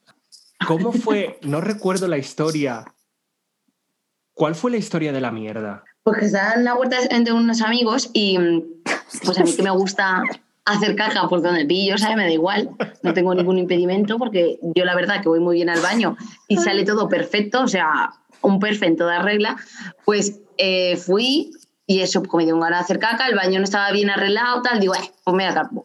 ¿Cómo 0.68 0.92
fue? 0.92 1.40
No 1.44 1.62
recuerdo 1.62 2.08
la 2.08 2.18
historia. 2.18 2.84
¿Cuál 4.34 4.54
fue 4.54 4.70
la 4.72 4.78
historia 4.78 5.12
de 5.12 5.22
la 5.22 5.32
mierda? 5.32 5.84
Pues 6.08 6.20
que 6.20 6.26
estaba 6.28 6.54
en 6.54 6.64
la 6.64 6.74
huerta 6.74 6.96
entre 7.10 7.34
unos 7.34 7.62
amigos 7.62 8.10
y 8.14 8.38
pues 9.26 9.38
a 9.38 9.44
mí 9.44 9.54
que 9.54 9.62
me 9.62 9.72
gusta 9.72 10.24
hacer 10.64 10.96
caja 10.96 11.28
por 11.28 11.42
donde 11.42 11.66
pillo, 11.66 11.98
¿sabes? 11.98 12.16
Me 12.16 12.24
da 12.24 12.32
igual, 12.32 12.70
no 13.04 13.14
tengo 13.14 13.36
ningún 13.36 13.58
impedimento 13.58 14.18
porque 14.18 14.58
yo 14.74 14.86
la 14.86 14.96
verdad 14.96 15.22
que 15.22 15.28
voy 15.28 15.42
muy 15.42 15.58
bien 15.58 15.70
al 15.70 15.82
baño 15.82 16.16
y 16.48 16.56
sale 16.60 16.86
todo 16.86 17.10
perfecto, 17.10 17.64
o 17.64 17.68
sea, 17.68 18.14
un 18.42 18.62
perfecto 18.62 18.86
en 18.86 18.96
toda 18.96 19.22
regla. 19.22 19.58
Pues 20.06 20.40
eh, 20.58 20.96
fui 20.96 21.52
y 21.86 22.00
eso, 22.00 22.24
como 22.24 22.38
me 22.38 22.46
dio 22.46 22.58
ganas 22.58 22.80
de 22.80 22.84
hacer 22.86 23.00
caca, 23.00 23.28
el 23.28 23.36
baño 23.36 23.60
no 23.60 23.66
estaba 23.66 23.92
bien 23.92 24.10
arreglado, 24.10 24.62
tal, 24.62 24.80
digo, 24.80 24.96
eh, 24.96 25.12
pues 25.26 25.36
me 25.36 25.44
da 25.44 25.56
capo. 25.56 25.84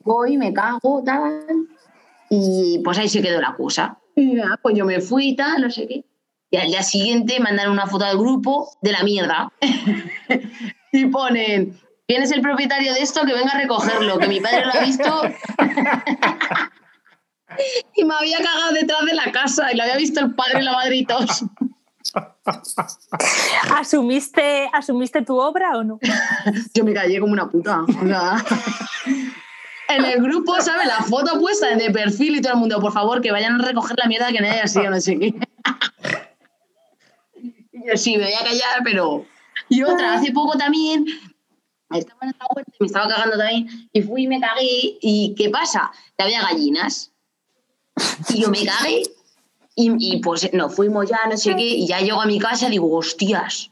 Voy, 0.00 0.36
me 0.36 0.52
cago, 0.52 1.02
tal, 1.06 1.46
y 2.28 2.82
pues 2.84 2.98
ahí 2.98 3.08
se 3.08 3.22
quedó 3.22 3.40
la 3.40 3.54
cosa. 3.54 3.96
Y 4.14 4.36
pues 4.60 4.76
yo 4.76 4.84
me 4.84 5.00
fui, 5.00 5.34
tal, 5.34 5.62
no 5.62 5.70
sé 5.70 5.88
qué. 5.88 6.04
Y 6.52 6.58
al 6.58 6.68
día 6.68 6.82
siguiente 6.82 7.40
mandan 7.40 7.70
una 7.70 7.86
foto 7.86 8.04
al 8.04 8.18
grupo 8.18 8.68
de 8.82 8.92
la 8.92 9.02
mierda. 9.02 9.50
y 10.92 11.06
ponen, 11.06 11.80
¿quién 12.06 12.22
es 12.22 12.30
el 12.30 12.42
propietario 12.42 12.92
de 12.92 13.00
esto? 13.00 13.24
Que 13.24 13.32
venga 13.32 13.52
a 13.52 13.58
recogerlo, 13.58 14.18
que 14.18 14.28
mi 14.28 14.38
padre 14.38 14.66
lo 14.66 14.74
ha 14.74 14.84
visto. 14.84 15.22
y 17.96 18.04
me 18.04 18.14
había 18.14 18.36
cagado 18.36 18.72
detrás 18.74 19.06
de 19.06 19.14
la 19.14 19.32
casa 19.32 19.72
y 19.72 19.76
lo 19.76 19.84
había 19.84 19.96
visto 19.96 20.20
el 20.20 20.34
padre 20.34 20.60
y 20.60 20.64
la 20.64 20.72
madre 20.72 20.96
y 20.96 21.06
todos. 21.06 21.42
¿Asumiste, 23.74 24.68
¿Asumiste 24.74 25.22
tu 25.22 25.38
obra 25.38 25.78
o 25.78 25.84
no? 25.84 26.00
Yo 26.74 26.84
me 26.84 26.92
callé 26.92 27.18
como 27.18 27.32
una 27.32 27.48
puta. 27.48 27.80
o 27.80 28.06
sea, 28.06 28.44
en 29.88 30.04
el 30.04 30.22
grupo, 30.22 30.60
¿sabes? 30.60 30.86
La 30.86 30.98
foto 30.98 31.40
puesta 31.40 31.74
de 31.74 31.90
perfil 31.90 32.36
y 32.36 32.42
todo 32.42 32.52
el 32.52 32.58
mundo, 32.58 32.78
por 32.78 32.92
favor, 32.92 33.22
que 33.22 33.32
vayan 33.32 33.58
a 33.58 33.64
recoger 33.64 33.96
la 33.98 34.06
mierda 34.06 34.30
que 34.30 34.42
nadie 34.42 34.60
ha 34.60 34.66
sido, 34.66 34.90
no 34.90 35.00
sé 35.00 35.18
qué. 35.18 35.34
Yo 37.86 37.96
sí, 37.96 38.16
me 38.16 38.24
voy 38.24 38.32
a 38.32 38.44
callar, 38.44 38.80
pero. 38.84 39.26
Y 39.68 39.82
otra, 39.82 40.14
hace 40.14 40.32
poco 40.32 40.56
también, 40.58 41.06
estaba 41.90 42.20
en 42.22 42.34
la 42.38 42.46
huerta 42.54 42.72
y 42.72 42.76
me 42.80 42.86
estaba 42.86 43.08
cagando 43.08 43.36
también, 43.36 43.88
y 43.92 44.02
fui 44.02 44.24
y 44.24 44.28
me 44.28 44.40
cagué, 44.40 44.98
¿y 45.00 45.34
qué 45.36 45.50
pasa? 45.50 45.92
Que 46.16 46.24
había 46.24 46.42
gallinas. 46.42 47.12
Y 48.30 48.42
yo 48.42 48.50
me 48.50 48.64
cagué, 48.64 49.02
y, 49.74 50.14
y 50.14 50.20
pues 50.20 50.52
nos 50.52 50.74
fuimos 50.74 51.08
ya, 51.08 51.20
no 51.28 51.36
sé 51.36 51.54
qué, 51.54 51.66
y 51.66 51.86
ya 51.86 52.00
llego 52.00 52.20
a 52.20 52.26
mi 52.26 52.38
casa 52.38 52.68
y 52.68 52.72
digo, 52.72 52.90
hostias, 52.96 53.70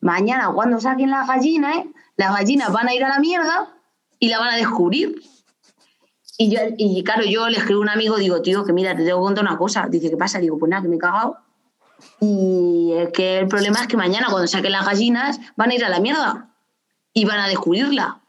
mañana 0.00 0.52
cuando 0.54 0.80
saquen 0.80 1.10
las 1.10 1.26
gallinas, 1.26 1.76
¿eh? 1.76 1.86
las 2.16 2.32
gallinas 2.32 2.72
van 2.72 2.88
a 2.88 2.94
ir 2.94 3.04
a 3.04 3.08
la 3.08 3.18
mierda 3.18 3.74
y 4.18 4.28
la 4.28 4.38
van 4.38 4.50
a 4.50 4.56
descubrir. 4.56 5.20
Y, 6.40 6.50
yo, 6.50 6.60
y 6.76 7.02
claro, 7.02 7.24
yo 7.24 7.48
le 7.48 7.58
escribo 7.58 7.80
a 7.80 7.82
un 7.82 7.88
amigo, 7.88 8.16
digo, 8.16 8.40
tío, 8.42 8.64
que 8.64 8.72
mira, 8.72 8.96
te 8.96 9.04
tengo 9.04 9.18
que 9.18 9.24
contar 9.24 9.44
una 9.44 9.58
cosa. 9.58 9.88
Dice, 9.88 10.08
¿qué 10.08 10.16
pasa? 10.16 10.38
Digo, 10.38 10.56
pues 10.56 10.70
nada, 10.70 10.82
que 10.82 10.88
me 10.88 10.96
he 10.96 10.98
cagado. 10.98 11.36
Y 12.20 12.92
que 13.14 13.38
el 13.38 13.48
problema 13.48 13.80
es 13.80 13.88
que 13.88 13.96
mañana 13.96 14.28
cuando 14.30 14.46
saquen 14.46 14.72
las 14.72 14.86
gallinas 14.86 15.40
van 15.56 15.70
a 15.70 15.74
ir 15.74 15.84
a 15.84 15.88
la 15.88 16.00
mierda 16.00 16.54
y 17.12 17.24
van 17.24 17.40
a 17.40 17.48
descubrirla. 17.48 18.20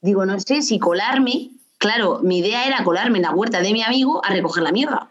Digo, 0.00 0.26
no 0.26 0.38
sé 0.40 0.62
si 0.62 0.78
colarme. 0.78 1.50
Claro, 1.78 2.20
mi 2.22 2.38
idea 2.38 2.66
era 2.66 2.84
colarme 2.84 3.18
en 3.18 3.24
la 3.24 3.32
huerta 3.32 3.60
de 3.60 3.72
mi 3.72 3.82
amigo 3.82 4.24
a 4.24 4.30
recoger 4.30 4.62
la 4.62 4.72
mierda. 4.72 5.08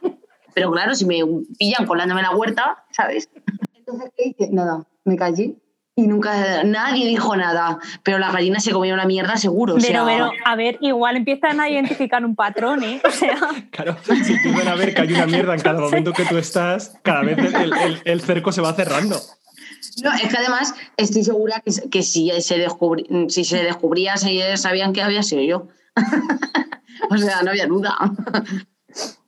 Pero 0.53 0.71
claro, 0.71 0.95
si 0.95 1.05
me 1.05 1.19
pillan 1.57 1.85
colándome 1.85 2.21
en 2.21 2.27
la 2.27 2.35
huerta, 2.35 2.83
¿sabes? 2.91 3.29
Entonces, 3.73 4.11
¿qué 4.17 4.29
hice? 4.29 4.49
Nada, 4.51 4.85
me 5.05 5.15
callé 5.15 5.55
y 6.03 6.07
nunca 6.07 6.63
nadie 6.63 7.05
dijo 7.07 7.35
nada. 7.35 7.79
Pero 8.03 8.19
las 8.19 8.33
gallinas 8.33 8.63
se 8.63 8.71
comieron 8.71 8.97
la 8.99 9.05
mierda 9.05 9.37
seguro. 9.37 9.73
o 9.75 9.77
Pero, 9.77 9.87
sea, 9.87 10.05
pero, 10.05 10.31
a 10.45 10.55
ver, 10.55 10.77
igual 10.81 11.17
empiezan 11.17 11.59
a 11.59 11.69
identificar 11.69 12.23
un 12.25 12.35
patrón, 12.35 12.83
¿eh? 12.83 13.01
O 13.07 13.11
sea, 13.11 13.37
Claro, 13.71 13.97
si 14.03 14.33
empiezan 14.33 14.67
a 14.67 14.75
ver 14.75 14.93
que 14.93 15.01
hay 15.01 15.13
una 15.13 15.25
mierda 15.27 15.53
en 15.53 15.61
cada 15.61 15.79
momento 15.79 16.13
que 16.13 16.25
tú 16.25 16.37
estás, 16.37 16.95
cada 17.03 17.21
vez 17.21 17.37
el, 17.37 17.73
el- 17.73 18.01
el 18.05 18.21
cerco 18.21 18.51
se 18.51 18.61
va 18.61 18.73
cerrando. 18.73 19.17
No, 20.03 20.11
es 20.13 20.27
que 20.29 20.37
además 20.37 20.73
estoy 20.97 21.23
segura 21.23 21.61
que, 21.65 21.71
que 21.89 22.01
si, 22.03 22.31
se 22.41 22.57
descubrí- 22.57 23.29
si 23.29 23.43
se 23.43 23.63
descubría, 23.63 24.17
se 24.17 24.55
sabían 24.57 24.93
que 24.93 25.01
había 25.01 25.21
sido 25.23 25.41
yo. 25.43 25.67
o 27.09 27.17
sea, 27.17 27.41
no 27.43 27.49
había 27.51 27.67
duda. 27.67 27.95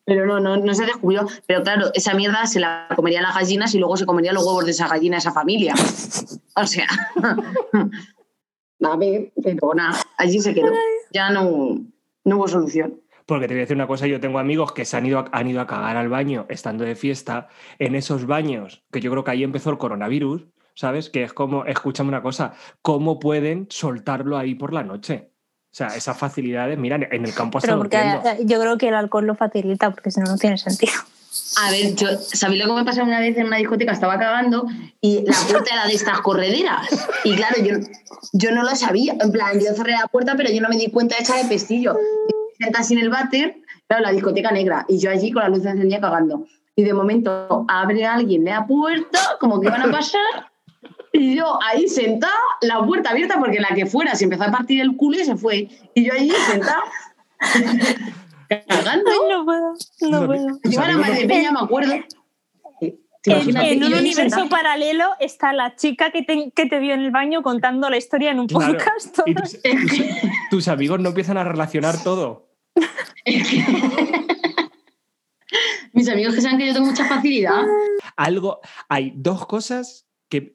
Pero 0.05 0.25
no, 0.25 0.39
no, 0.39 0.57
no 0.57 0.73
se 0.73 0.85
descubrió. 0.85 1.25
Pero 1.47 1.63
claro, 1.63 1.91
esa 1.93 2.13
mierda 2.13 2.45
se 2.45 2.59
la 2.59 2.87
comerían 2.95 3.23
las 3.23 3.35
gallinas 3.35 3.73
y 3.73 3.79
luego 3.79 3.97
se 3.97 4.05
comerían 4.05 4.35
los 4.35 4.45
huevos 4.45 4.65
de 4.65 4.71
esa 4.71 4.87
gallina, 4.87 5.17
esa 5.17 5.31
familia. 5.31 5.73
O 6.55 6.65
sea. 6.65 6.87
A 8.83 8.97
ver, 8.97 9.31
pero 9.41 9.73
nada, 9.73 9.97
allí 10.17 10.39
se 10.39 10.53
quedó. 10.53 10.71
Ya 11.11 11.29
no, 11.29 11.79
no 12.25 12.35
hubo 12.35 12.47
solución. 12.47 13.01
Porque 13.25 13.47
te 13.47 13.53
voy 13.53 13.59
a 13.59 13.63
decir 13.63 13.77
una 13.77 13.87
cosa, 13.87 14.07
yo 14.07 14.19
tengo 14.19 14.39
amigos 14.39 14.73
que 14.73 14.83
se 14.83 14.97
han 14.97 15.05
ido, 15.05 15.19
a, 15.19 15.29
han 15.31 15.47
ido 15.47 15.61
a 15.61 15.67
cagar 15.67 15.95
al 15.95 16.09
baño 16.09 16.45
estando 16.49 16.83
de 16.83 16.95
fiesta, 16.95 17.47
en 17.79 17.95
esos 17.95 18.25
baños, 18.25 18.83
que 18.91 18.99
yo 18.99 19.09
creo 19.11 19.23
que 19.23 19.31
ahí 19.31 19.43
empezó 19.43 19.69
el 19.69 19.77
coronavirus, 19.77 20.47
¿sabes? 20.75 21.09
Que 21.09 21.23
es 21.23 21.33
como, 21.33 21.65
escúchame 21.65 22.09
una 22.09 22.21
cosa, 22.21 22.53
¿cómo 22.81 23.19
pueden 23.19 23.67
soltarlo 23.69 24.37
ahí 24.37 24.55
por 24.55 24.73
la 24.73 24.83
noche? 24.83 25.32
O 25.73 25.75
sea, 25.75 25.87
esas 25.87 26.15
facilidades, 26.15 26.77
mira, 26.77 26.97
en 26.97 27.25
el 27.25 27.33
campo 27.33 27.57
hasta 27.57 27.67
pero 27.67 27.79
porque 27.79 27.97
eh, 27.97 28.45
yo 28.45 28.59
creo 28.59 28.77
que 28.77 28.89
el 28.89 28.93
alcohol 28.93 29.25
lo 29.25 29.33
facilita, 29.33 29.89
porque 29.89 30.11
si 30.11 30.19
no, 30.19 30.27
no 30.27 30.37
tiene 30.37 30.55
sentido. 30.55 30.93
A 31.65 31.71
ver, 31.71 31.95
yo, 31.95 32.09
¿sabéis 32.19 32.63
lo 32.63 32.69
que 32.69 32.79
me 32.79 32.85
pasó 32.85 33.01
una 33.01 33.19
vez 33.19 33.35
en 33.37 33.47
una 33.47 33.57
discoteca? 33.57 33.91
Estaba 33.91 34.19
cagando 34.19 34.67
y 35.01 35.23
la 35.25 35.35
puerta 35.49 35.73
era 35.73 35.87
de 35.87 35.93
estas 35.93 36.21
correderas. 36.21 36.87
Y 37.23 37.35
claro, 37.35 37.55
yo, 37.63 37.77
yo 38.33 38.51
no 38.51 38.61
lo 38.61 38.75
sabía. 38.75 39.15
En 39.19 39.31
plan, 39.31 39.59
yo 39.59 39.73
cerré 39.73 39.93
la 39.93 40.05
puerta, 40.05 40.35
pero 40.37 40.51
yo 40.51 40.61
no 40.61 40.69
me 40.69 40.77
di 40.77 40.91
cuenta 40.91 41.15
de 41.15 41.23
echar 41.23 41.39
el 41.39 41.47
pestillo. 41.47 41.97
Así 42.75 42.93
en 42.93 42.99
el 42.99 43.09
váter, 43.09 43.57
claro, 43.87 44.03
la 44.03 44.11
discoteca 44.11 44.51
negra. 44.51 44.85
Y 44.87 44.99
yo 44.99 45.09
allí 45.09 45.31
con 45.31 45.41
la 45.41 45.49
luz 45.49 45.65
encendida 45.65 45.99
cagando. 45.99 46.45
Y 46.75 46.83
de 46.83 46.93
momento 46.93 47.65
abre 47.67 48.05
alguien 48.05 48.45
la 48.45 48.67
puerta, 48.67 49.37
como 49.39 49.59
que 49.59 49.69
iban 49.69 49.81
a 49.81 49.91
pasar. 49.91 50.52
Y 51.15 51.35
yo 51.35 51.59
ahí 51.63 51.87
sentada, 51.87 52.33
la 52.61 52.83
puerta 52.83 53.11
abierta, 53.11 53.37
porque 53.37 53.59
la 53.59 53.69
que 53.75 53.85
fuera 53.85 54.15
se 54.15 54.23
empezó 54.23 54.43
a 54.43 54.51
partir 54.51 54.81
el 54.81 54.95
culo 54.97 55.19
y 55.19 55.23
se 55.25 55.35
fue. 55.37 55.69
Y 55.93 56.05
yo 56.05 56.13
allí 56.13 56.31
sentada, 56.49 56.81
cagando. 58.49 59.09
Ay, 59.11 59.19
no 59.29 59.45
puedo, 59.45 59.73
no 60.09 60.25
puedo. 60.25 60.47
Yo 60.63 60.79
a 60.81 60.87
la 60.87 60.93
amigos- 60.93 61.09
madre 61.09 61.27
peña, 61.27 61.51
me 61.51 61.59
acuerdo. 61.59 61.93
¿Te 63.21 63.31
En, 63.31 63.81
un 63.83 63.93
universo 63.93 64.15
sentada. 64.37 64.49
paralelo 64.49 65.05
está 65.19 65.53
la 65.53 65.75
chica 65.77 66.11
que 66.11 66.23
te, 66.23 66.51
que 66.53 66.65
te 66.65 66.79
vio 66.79 66.93
en 66.93 66.99
el 67.01 67.11
baño 67.11 67.41
contando 67.41 67.89
la 67.89 67.95
historia 67.95 68.31
en 68.31 68.39
un 68.41 68.47
Claro. 68.47 68.73
podcast. 68.73 69.19
Y 69.25 69.33
tus, 69.35 69.61
tus- 69.61 70.03
tus 70.49 70.67
amigos 70.67 70.99
no 70.99 71.09
empiezan 71.09 71.37
a 71.37 71.43
relacionar 71.45 71.95
todo. 72.03 72.49
Mis 75.93 76.09
amigos 76.09 76.33
que 76.35 76.41
saben 76.41 76.57
que 76.57 76.67
yo 76.67 76.73
tengo 76.73 76.87
mucha 76.87 77.05
facilidad. 77.05 77.61
Algo, 78.17 78.59
hay 78.89 79.13
dos 79.15 79.45
cosas 79.45 80.02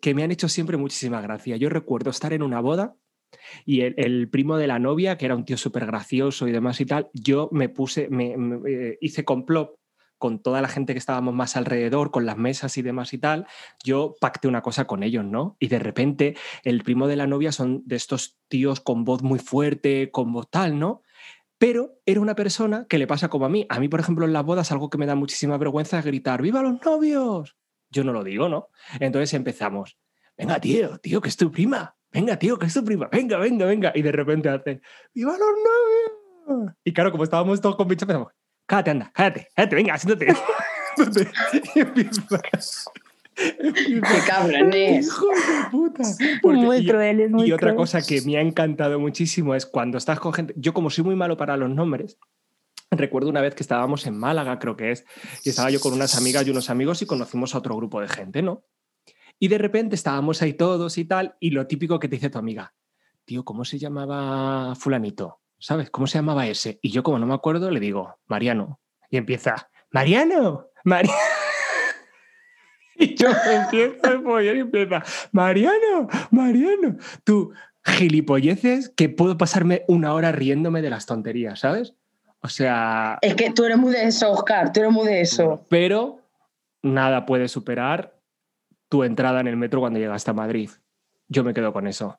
que, 0.01 0.15
me 0.15 0.25
han 0.25 0.31
hecho 0.31 0.49
siempre 0.49 0.77
muchísima 0.77 1.21
gracia. 1.21 1.57
Yo 1.57 1.69
recuerdo 1.69 2.11
estar 2.11 2.33
en 2.33 2.43
una 2.43 2.61
boda 2.61 2.97
y 3.65 3.83
el, 3.83 3.95
el 3.97 4.29
primo 4.29 4.57
de 4.57 4.67
la 4.67 4.79
novia, 4.79 5.17
que 5.17 5.27
era 5.27 5.37
un 5.37 5.45
tío 5.45 5.57
súper 5.57 5.87
gracioso 5.87 6.49
y 6.49 6.53
demás 6.53 6.81
y 6.81 6.87
tal, 6.87 7.11
yo 7.13 7.49
me 7.53 7.69
puse, 7.69 8.09
me, 8.09 8.37
me, 8.37 8.61
eh, 8.71 8.99
hice 9.01 9.25
complot 9.25 9.79
con 10.17 10.43
toda 10.43 10.61
la 10.61 10.69
gente 10.69 10.95
que 10.95 10.99
estábamos 10.99 11.33
más 11.33 11.57
alrededor, 11.57 12.11
con 12.11 12.27
las 12.27 12.37
mesas 12.37 12.77
y 12.77 12.83
demás 12.83 13.13
y 13.13 13.19
tal, 13.19 13.47
yo 13.85 14.17
pacté 14.21 14.49
una 14.49 14.63
cosa 14.63 14.87
con 14.87 15.05
ellos, 15.05 15.25
¿no? 15.25 15.57
Y 15.61 15.69
de 15.69 15.79
repente 15.79 16.37
el 16.65 16.83
primo 16.83 17.07
de 17.07 17.15
la 17.15 17.29
novia 17.29 17.53
son 17.53 17.83
de 17.87 17.95
estos 17.95 18.37
tíos 18.49 18.81
con 18.81 19.05
voz 19.05 19.23
muy 19.23 19.39
fuerte, 19.39 20.11
con 20.11 20.33
voz 20.33 20.51
tal, 20.51 20.79
¿no? 20.81 21.03
Pero 21.59 22.01
era 22.05 22.21
una 22.21 22.35
persona 22.35 22.87
que 22.89 22.99
le 22.99 23.07
pasa 23.07 23.29
como 23.29 23.47
a 23.47 23.49
mí. 23.49 23.67
A 23.69 23.79
mí, 23.79 23.89
por 23.89 24.01
ejemplo, 24.01 24.25
en 24.25 24.33
las 24.33 24.45
bodas 24.45 24.73
algo 24.73 24.91
que 24.91 24.99
me 24.99 25.07
da 25.07 25.15
muchísima 25.15 25.57
vergüenza 25.57 25.99
es 26.01 26.05
gritar, 26.05 26.43
¡Viva 26.43 26.63
los 26.63 26.85
novios! 26.85 27.58
Yo 27.91 28.05
no 28.05 28.13
lo 28.13 28.23
digo, 28.25 28.49
¿no? 28.49 28.69
Entonces 29.01 29.33
empezamos, 29.35 29.99
venga, 30.37 30.61
tío, 30.61 30.99
tío, 30.99 31.21
que 31.21 31.29
es 31.29 31.37
tu 31.37 31.51
prima. 31.51 31.95
Venga, 32.11 32.39
tío, 32.39 32.59
que 32.59 32.67
es 32.67 32.75
tu 32.75 32.85
prima. 32.85 33.09
Venga, 33.13 33.37
venga, 33.39 33.67
venga. 33.67 33.93
Y 33.95 34.03
de 34.03 34.13
repente 34.13 34.49
hace, 34.49 34.81
¡Viva 35.15 35.33
los 35.33 35.41
novios! 35.41 36.75
Y 36.85 36.93
claro, 36.93 37.11
como 37.13 37.25
estábamos 37.25 37.61
todos 37.61 37.77
con 37.77 37.87
bichos, 37.89 38.03
empezamos, 38.03 38.33
cállate, 38.67 38.91
anda, 38.93 39.11
cállate, 39.15 39.49
cállate, 39.55 39.77
venga, 39.77 39.99
siéntate. 39.99 40.27
y 41.75 41.81
empieza- 41.81 42.41
Qué 43.37 44.01
cabrones. 44.27 45.07
Hijo 45.07 45.27
de 45.27 45.71
puta. 45.71 46.03
Porque- 46.43 46.59
muy 46.59 46.77
y- 46.79 46.87
cruel, 46.89 47.21
es 47.21 47.31
muy 47.31 47.49
y 47.49 47.53
otra 47.53 47.69
cruel. 47.69 47.77
cosa 47.77 48.03
que 48.03 48.21
me 48.23 48.37
ha 48.37 48.41
encantado 48.41 48.99
muchísimo 48.99 49.55
es 49.55 49.65
cuando 49.67 49.97
estás 49.99 50.19
con 50.19 50.33
gente. 50.33 50.55
Yo, 50.57 50.73
como 50.75 50.91
soy 50.91 51.05
muy 51.05 51.15
malo 51.15 51.37
para 51.37 51.57
los 51.57 51.71
nombres, 51.71 52.19
recuerdo 52.91 53.29
una 53.29 53.41
vez 53.41 53.55
que 53.55 53.63
estábamos 53.63 54.07
en 54.07 54.19
Málaga, 54.19 54.59
creo 54.59 54.77
que 54.77 54.93
es, 54.93 55.05
y 55.45 55.51
estaba 55.51 55.71
yo 55.71 55.81
con 55.81 55.93
unas 55.93 56.17
amigas 56.17 56.47
y 56.47 56.51
unos 56.51 56.71
amigos 56.71 57.03
y 57.03 57.07
conocimos 57.07 57.55
a 57.55 57.59
otro 57.59 57.77
grupo 57.77 58.01
de 58.01 58.09
gente, 58.09 58.43
¿no? 58.43 58.65
Y 59.39 59.49
de 59.49 59.59
repente 59.59 59.95
estábamos 59.95 60.43
ahí 60.43 60.55
todos 60.55 60.99
y 60.99 61.05
tal, 61.05 61.37
y 61.41 61.51
lo 61.51 61.67
típico 61.67 61.99
que 61.99 62.09
te 62.09 62.17
dice 62.17 62.31
tu 62.31 62.39
amiga, 62.39 62.75
tío, 63.25 63.45
¿cómo 63.45 63.65
se 63.65 63.79
llamaba 63.79 64.75
Fulanito? 64.75 65.41
¿Sabes? 65.59 65.91
¿Cómo 65.91 66.07
se 66.07 66.19
llamaba 66.19 66.47
ese? 66.47 66.79
Y 66.83 66.91
yo, 66.91 67.03
como 67.03 67.19
no 67.19 67.27
me 67.27 67.35
acuerdo, 67.35 67.71
le 67.71 67.81
digo, 67.81 68.17
Mariano. 68.27 68.81
Y 69.11 69.17
empieza, 69.17 69.71
Mariano, 69.91 70.67
Mariano. 70.85 71.19
Y 73.01 73.15
yo 73.15 73.29
empiezo 73.29 74.09
a 74.09 74.21
follar 74.21 74.57
y 74.57 74.59
empieza, 74.59 75.05
Mariano, 75.31 76.09
Mariano, 76.33 76.97
tú, 77.23 77.53
gilipolleces 77.85 78.91
que 78.91 79.09
puedo 79.09 79.39
pasarme 79.39 79.85
una 79.87 80.15
hora 80.15 80.33
riéndome 80.33 80.83
de 80.83 80.91
las 80.91 81.07
tonterías, 81.07 81.61
¿sabes? 81.61 81.95
O 82.41 82.49
sea, 82.49 83.19
Es 83.21 83.35
que 83.35 83.51
tú 83.51 83.65
eres 83.65 83.79
muy 83.79 83.93
de 83.93 84.05
eso, 84.05 84.31
Oscar, 84.31 84.73
tú 84.73 84.81
eres 84.81 84.93
muy 84.93 85.07
de 85.07 85.21
eso. 85.21 85.65
pero 85.69 86.21
nada 86.83 87.27
puede 87.27 87.49
superar 87.49 88.15
tu 88.89 89.03
entrada 89.05 89.41
en 89.41 89.49
el 89.49 89.57
metro 89.57 89.81
cuando 89.81 89.99
llegaste 89.99 90.31
a 90.31 90.35
Madrid. 90.35 90.71
Yo 91.29 91.45
me 91.45 91.53
quedo 91.53 91.73
con 91.73 91.87
eso. 91.87 92.19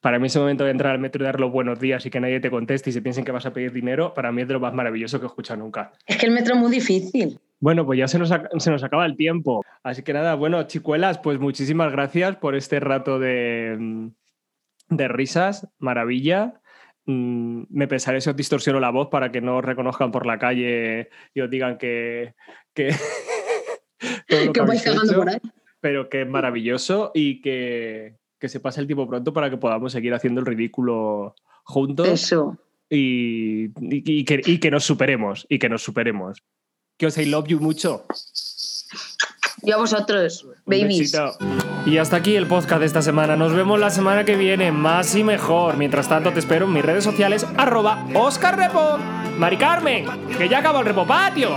Para 0.00 0.18
mí 0.18 0.26
ese 0.28 0.38
momento 0.38 0.64
de 0.64 0.70
entrar 0.70 0.92
al 0.92 0.98
metro 1.00 1.22
y 1.22 1.26
dar 1.26 1.38
los 1.38 1.52
buenos 1.52 1.78
días 1.80 2.04
y 2.06 2.10
que 2.10 2.18
nadie 2.20 2.40
te 2.40 2.50
conteste 2.50 2.90
y 2.90 2.92
se 2.92 3.02
piensen 3.02 3.24
que 3.24 3.32
vas 3.32 3.46
a 3.46 3.52
pedir 3.52 3.72
dinero, 3.72 4.14
para 4.14 4.32
mí 4.32 4.42
es 4.42 4.48
de 4.48 4.54
lo 4.54 4.60
más 4.60 4.72
maravilloso 4.72 5.18
que 5.20 5.26
he 5.26 5.28
escuchado 5.28 5.60
nunca. 5.60 5.92
Es 6.06 6.16
que 6.16 6.26
el 6.26 6.32
metro 6.32 6.54
es 6.54 6.60
muy 6.60 6.70
difícil. 6.70 7.38
Bueno, 7.60 7.84
pues 7.84 7.98
ya 7.98 8.08
se 8.08 8.18
nos, 8.18 8.32
se 8.58 8.70
nos 8.70 8.82
acaba 8.84 9.04
el 9.06 9.16
tiempo. 9.16 9.62
Así 9.82 10.02
que 10.02 10.12
nada, 10.12 10.34
bueno, 10.34 10.62
chicuelas, 10.64 11.18
pues 11.18 11.38
muchísimas 11.40 11.92
gracias 11.92 12.36
por 12.36 12.54
este 12.54 12.80
rato 12.80 13.18
de, 13.18 14.10
de 14.88 15.08
risas. 15.08 15.66
Maravilla. 15.78 16.60
Mm, 17.10 17.64
Me 17.70 17.88
pensaré 17.88 18.20
si 18.20 18.28
os 18.28 18.36
distorsiono 18.36 18.78
la 18.80 18.90
voz 18.90 19.08
para 19.08 19.32
que 19.32 19.40
no 19.40 19.56
os 19.56 19.64
reconozcan 19.64 20.12
por 20.12 20.26
la 20.26 20.38
calle 20.38 21.08
y 21.34 21.40
os 21.40 21.48
digan 21.50 21.78
que... 21.78 22.34
que 22.74 22.88
todo 24.28 24.44
lo 24.44 24.52
Que 24.52 24.60
vais 24.60 24.68
habéis 24.68 24.82
cagando 24.82 25.14
por 25.16 25.28
ahí. 25.30 25.38
Pero 25.80 26.08
que 26.10 26.22
es 26.22 26.28
maravilloso 26.28 27.10
y 27.14 27.40
que, 27.40 28.16
que 28.38 28.48
se 28.48 28.60
pase 28.60 28.80
el 28.80 28.86
tiempo 28.86 29.08
pronto 29.08 29.32
para 29.32 29.48
que 29.48 29.56
podamos 29.56 29.92
seguir 29.92 30.12
haciendo 30.12 30.40
el 30.40 30.46
ridículo 30.46 31.34
juntos 31.64 32.08
Eso. 32.08 32.58
y, 32.90 33.66
y- 33.66 34.02
y 34.20 34.24
que, 34.24 34.42
y 34.44 34.58
que 34.58 34.70
nos 34.70 34.84
superemos, 34.84 35.46
y 35.48 35.58
que 35.58 35.68
nos 35.68 35.82
superemos. 35.82 36.42
Que 36.98 37.06
os 37.06 37.16
I 37.16 37.26
love 37.26 37.46
you 37.48 37.60
mucho. 37.60 38.04
Yo 39.62 39.74
a 39.74 39.78
vosotros, 39.78 40.46
babies. 40.66 41.16
Y 41.86 41.98
hasta 41.98 42.16
aquí 42.16 42.36
el 42.36 42.46
podcast 42.46 42.80
de 42.80 42.86
esta 42.86 43.02
semana. 43.02 43.36
Nos 43.36 43.52
vemos 43.52 43.80
la 43.80 43.90
semana 43.90 44.24
que 44.24 44.36
viene, 44.36 44.72
más 44.72 45.14
y 45.14 45.24
mejor. 45.24 45.76
Mientras 45.76 46.08
tanto, 46.08 46.32
te 46.32 46.38
espero 46.38 46.66
en 46.66 46.72
mis 46.72 46.84
redes 46.84 47.04
sociales, 47.04 47.46
arroba 47.56 48.06
Oscar 48.14 48.56
Repo. 48.56 48.98
Mari 49.38 49.56
Carmen, 49.56 50.06
que 50.36 50.48
ya 50.48 50.58
acabó 50.58 50.80
el 50.80 50.86
repopatio. 50.86 51.50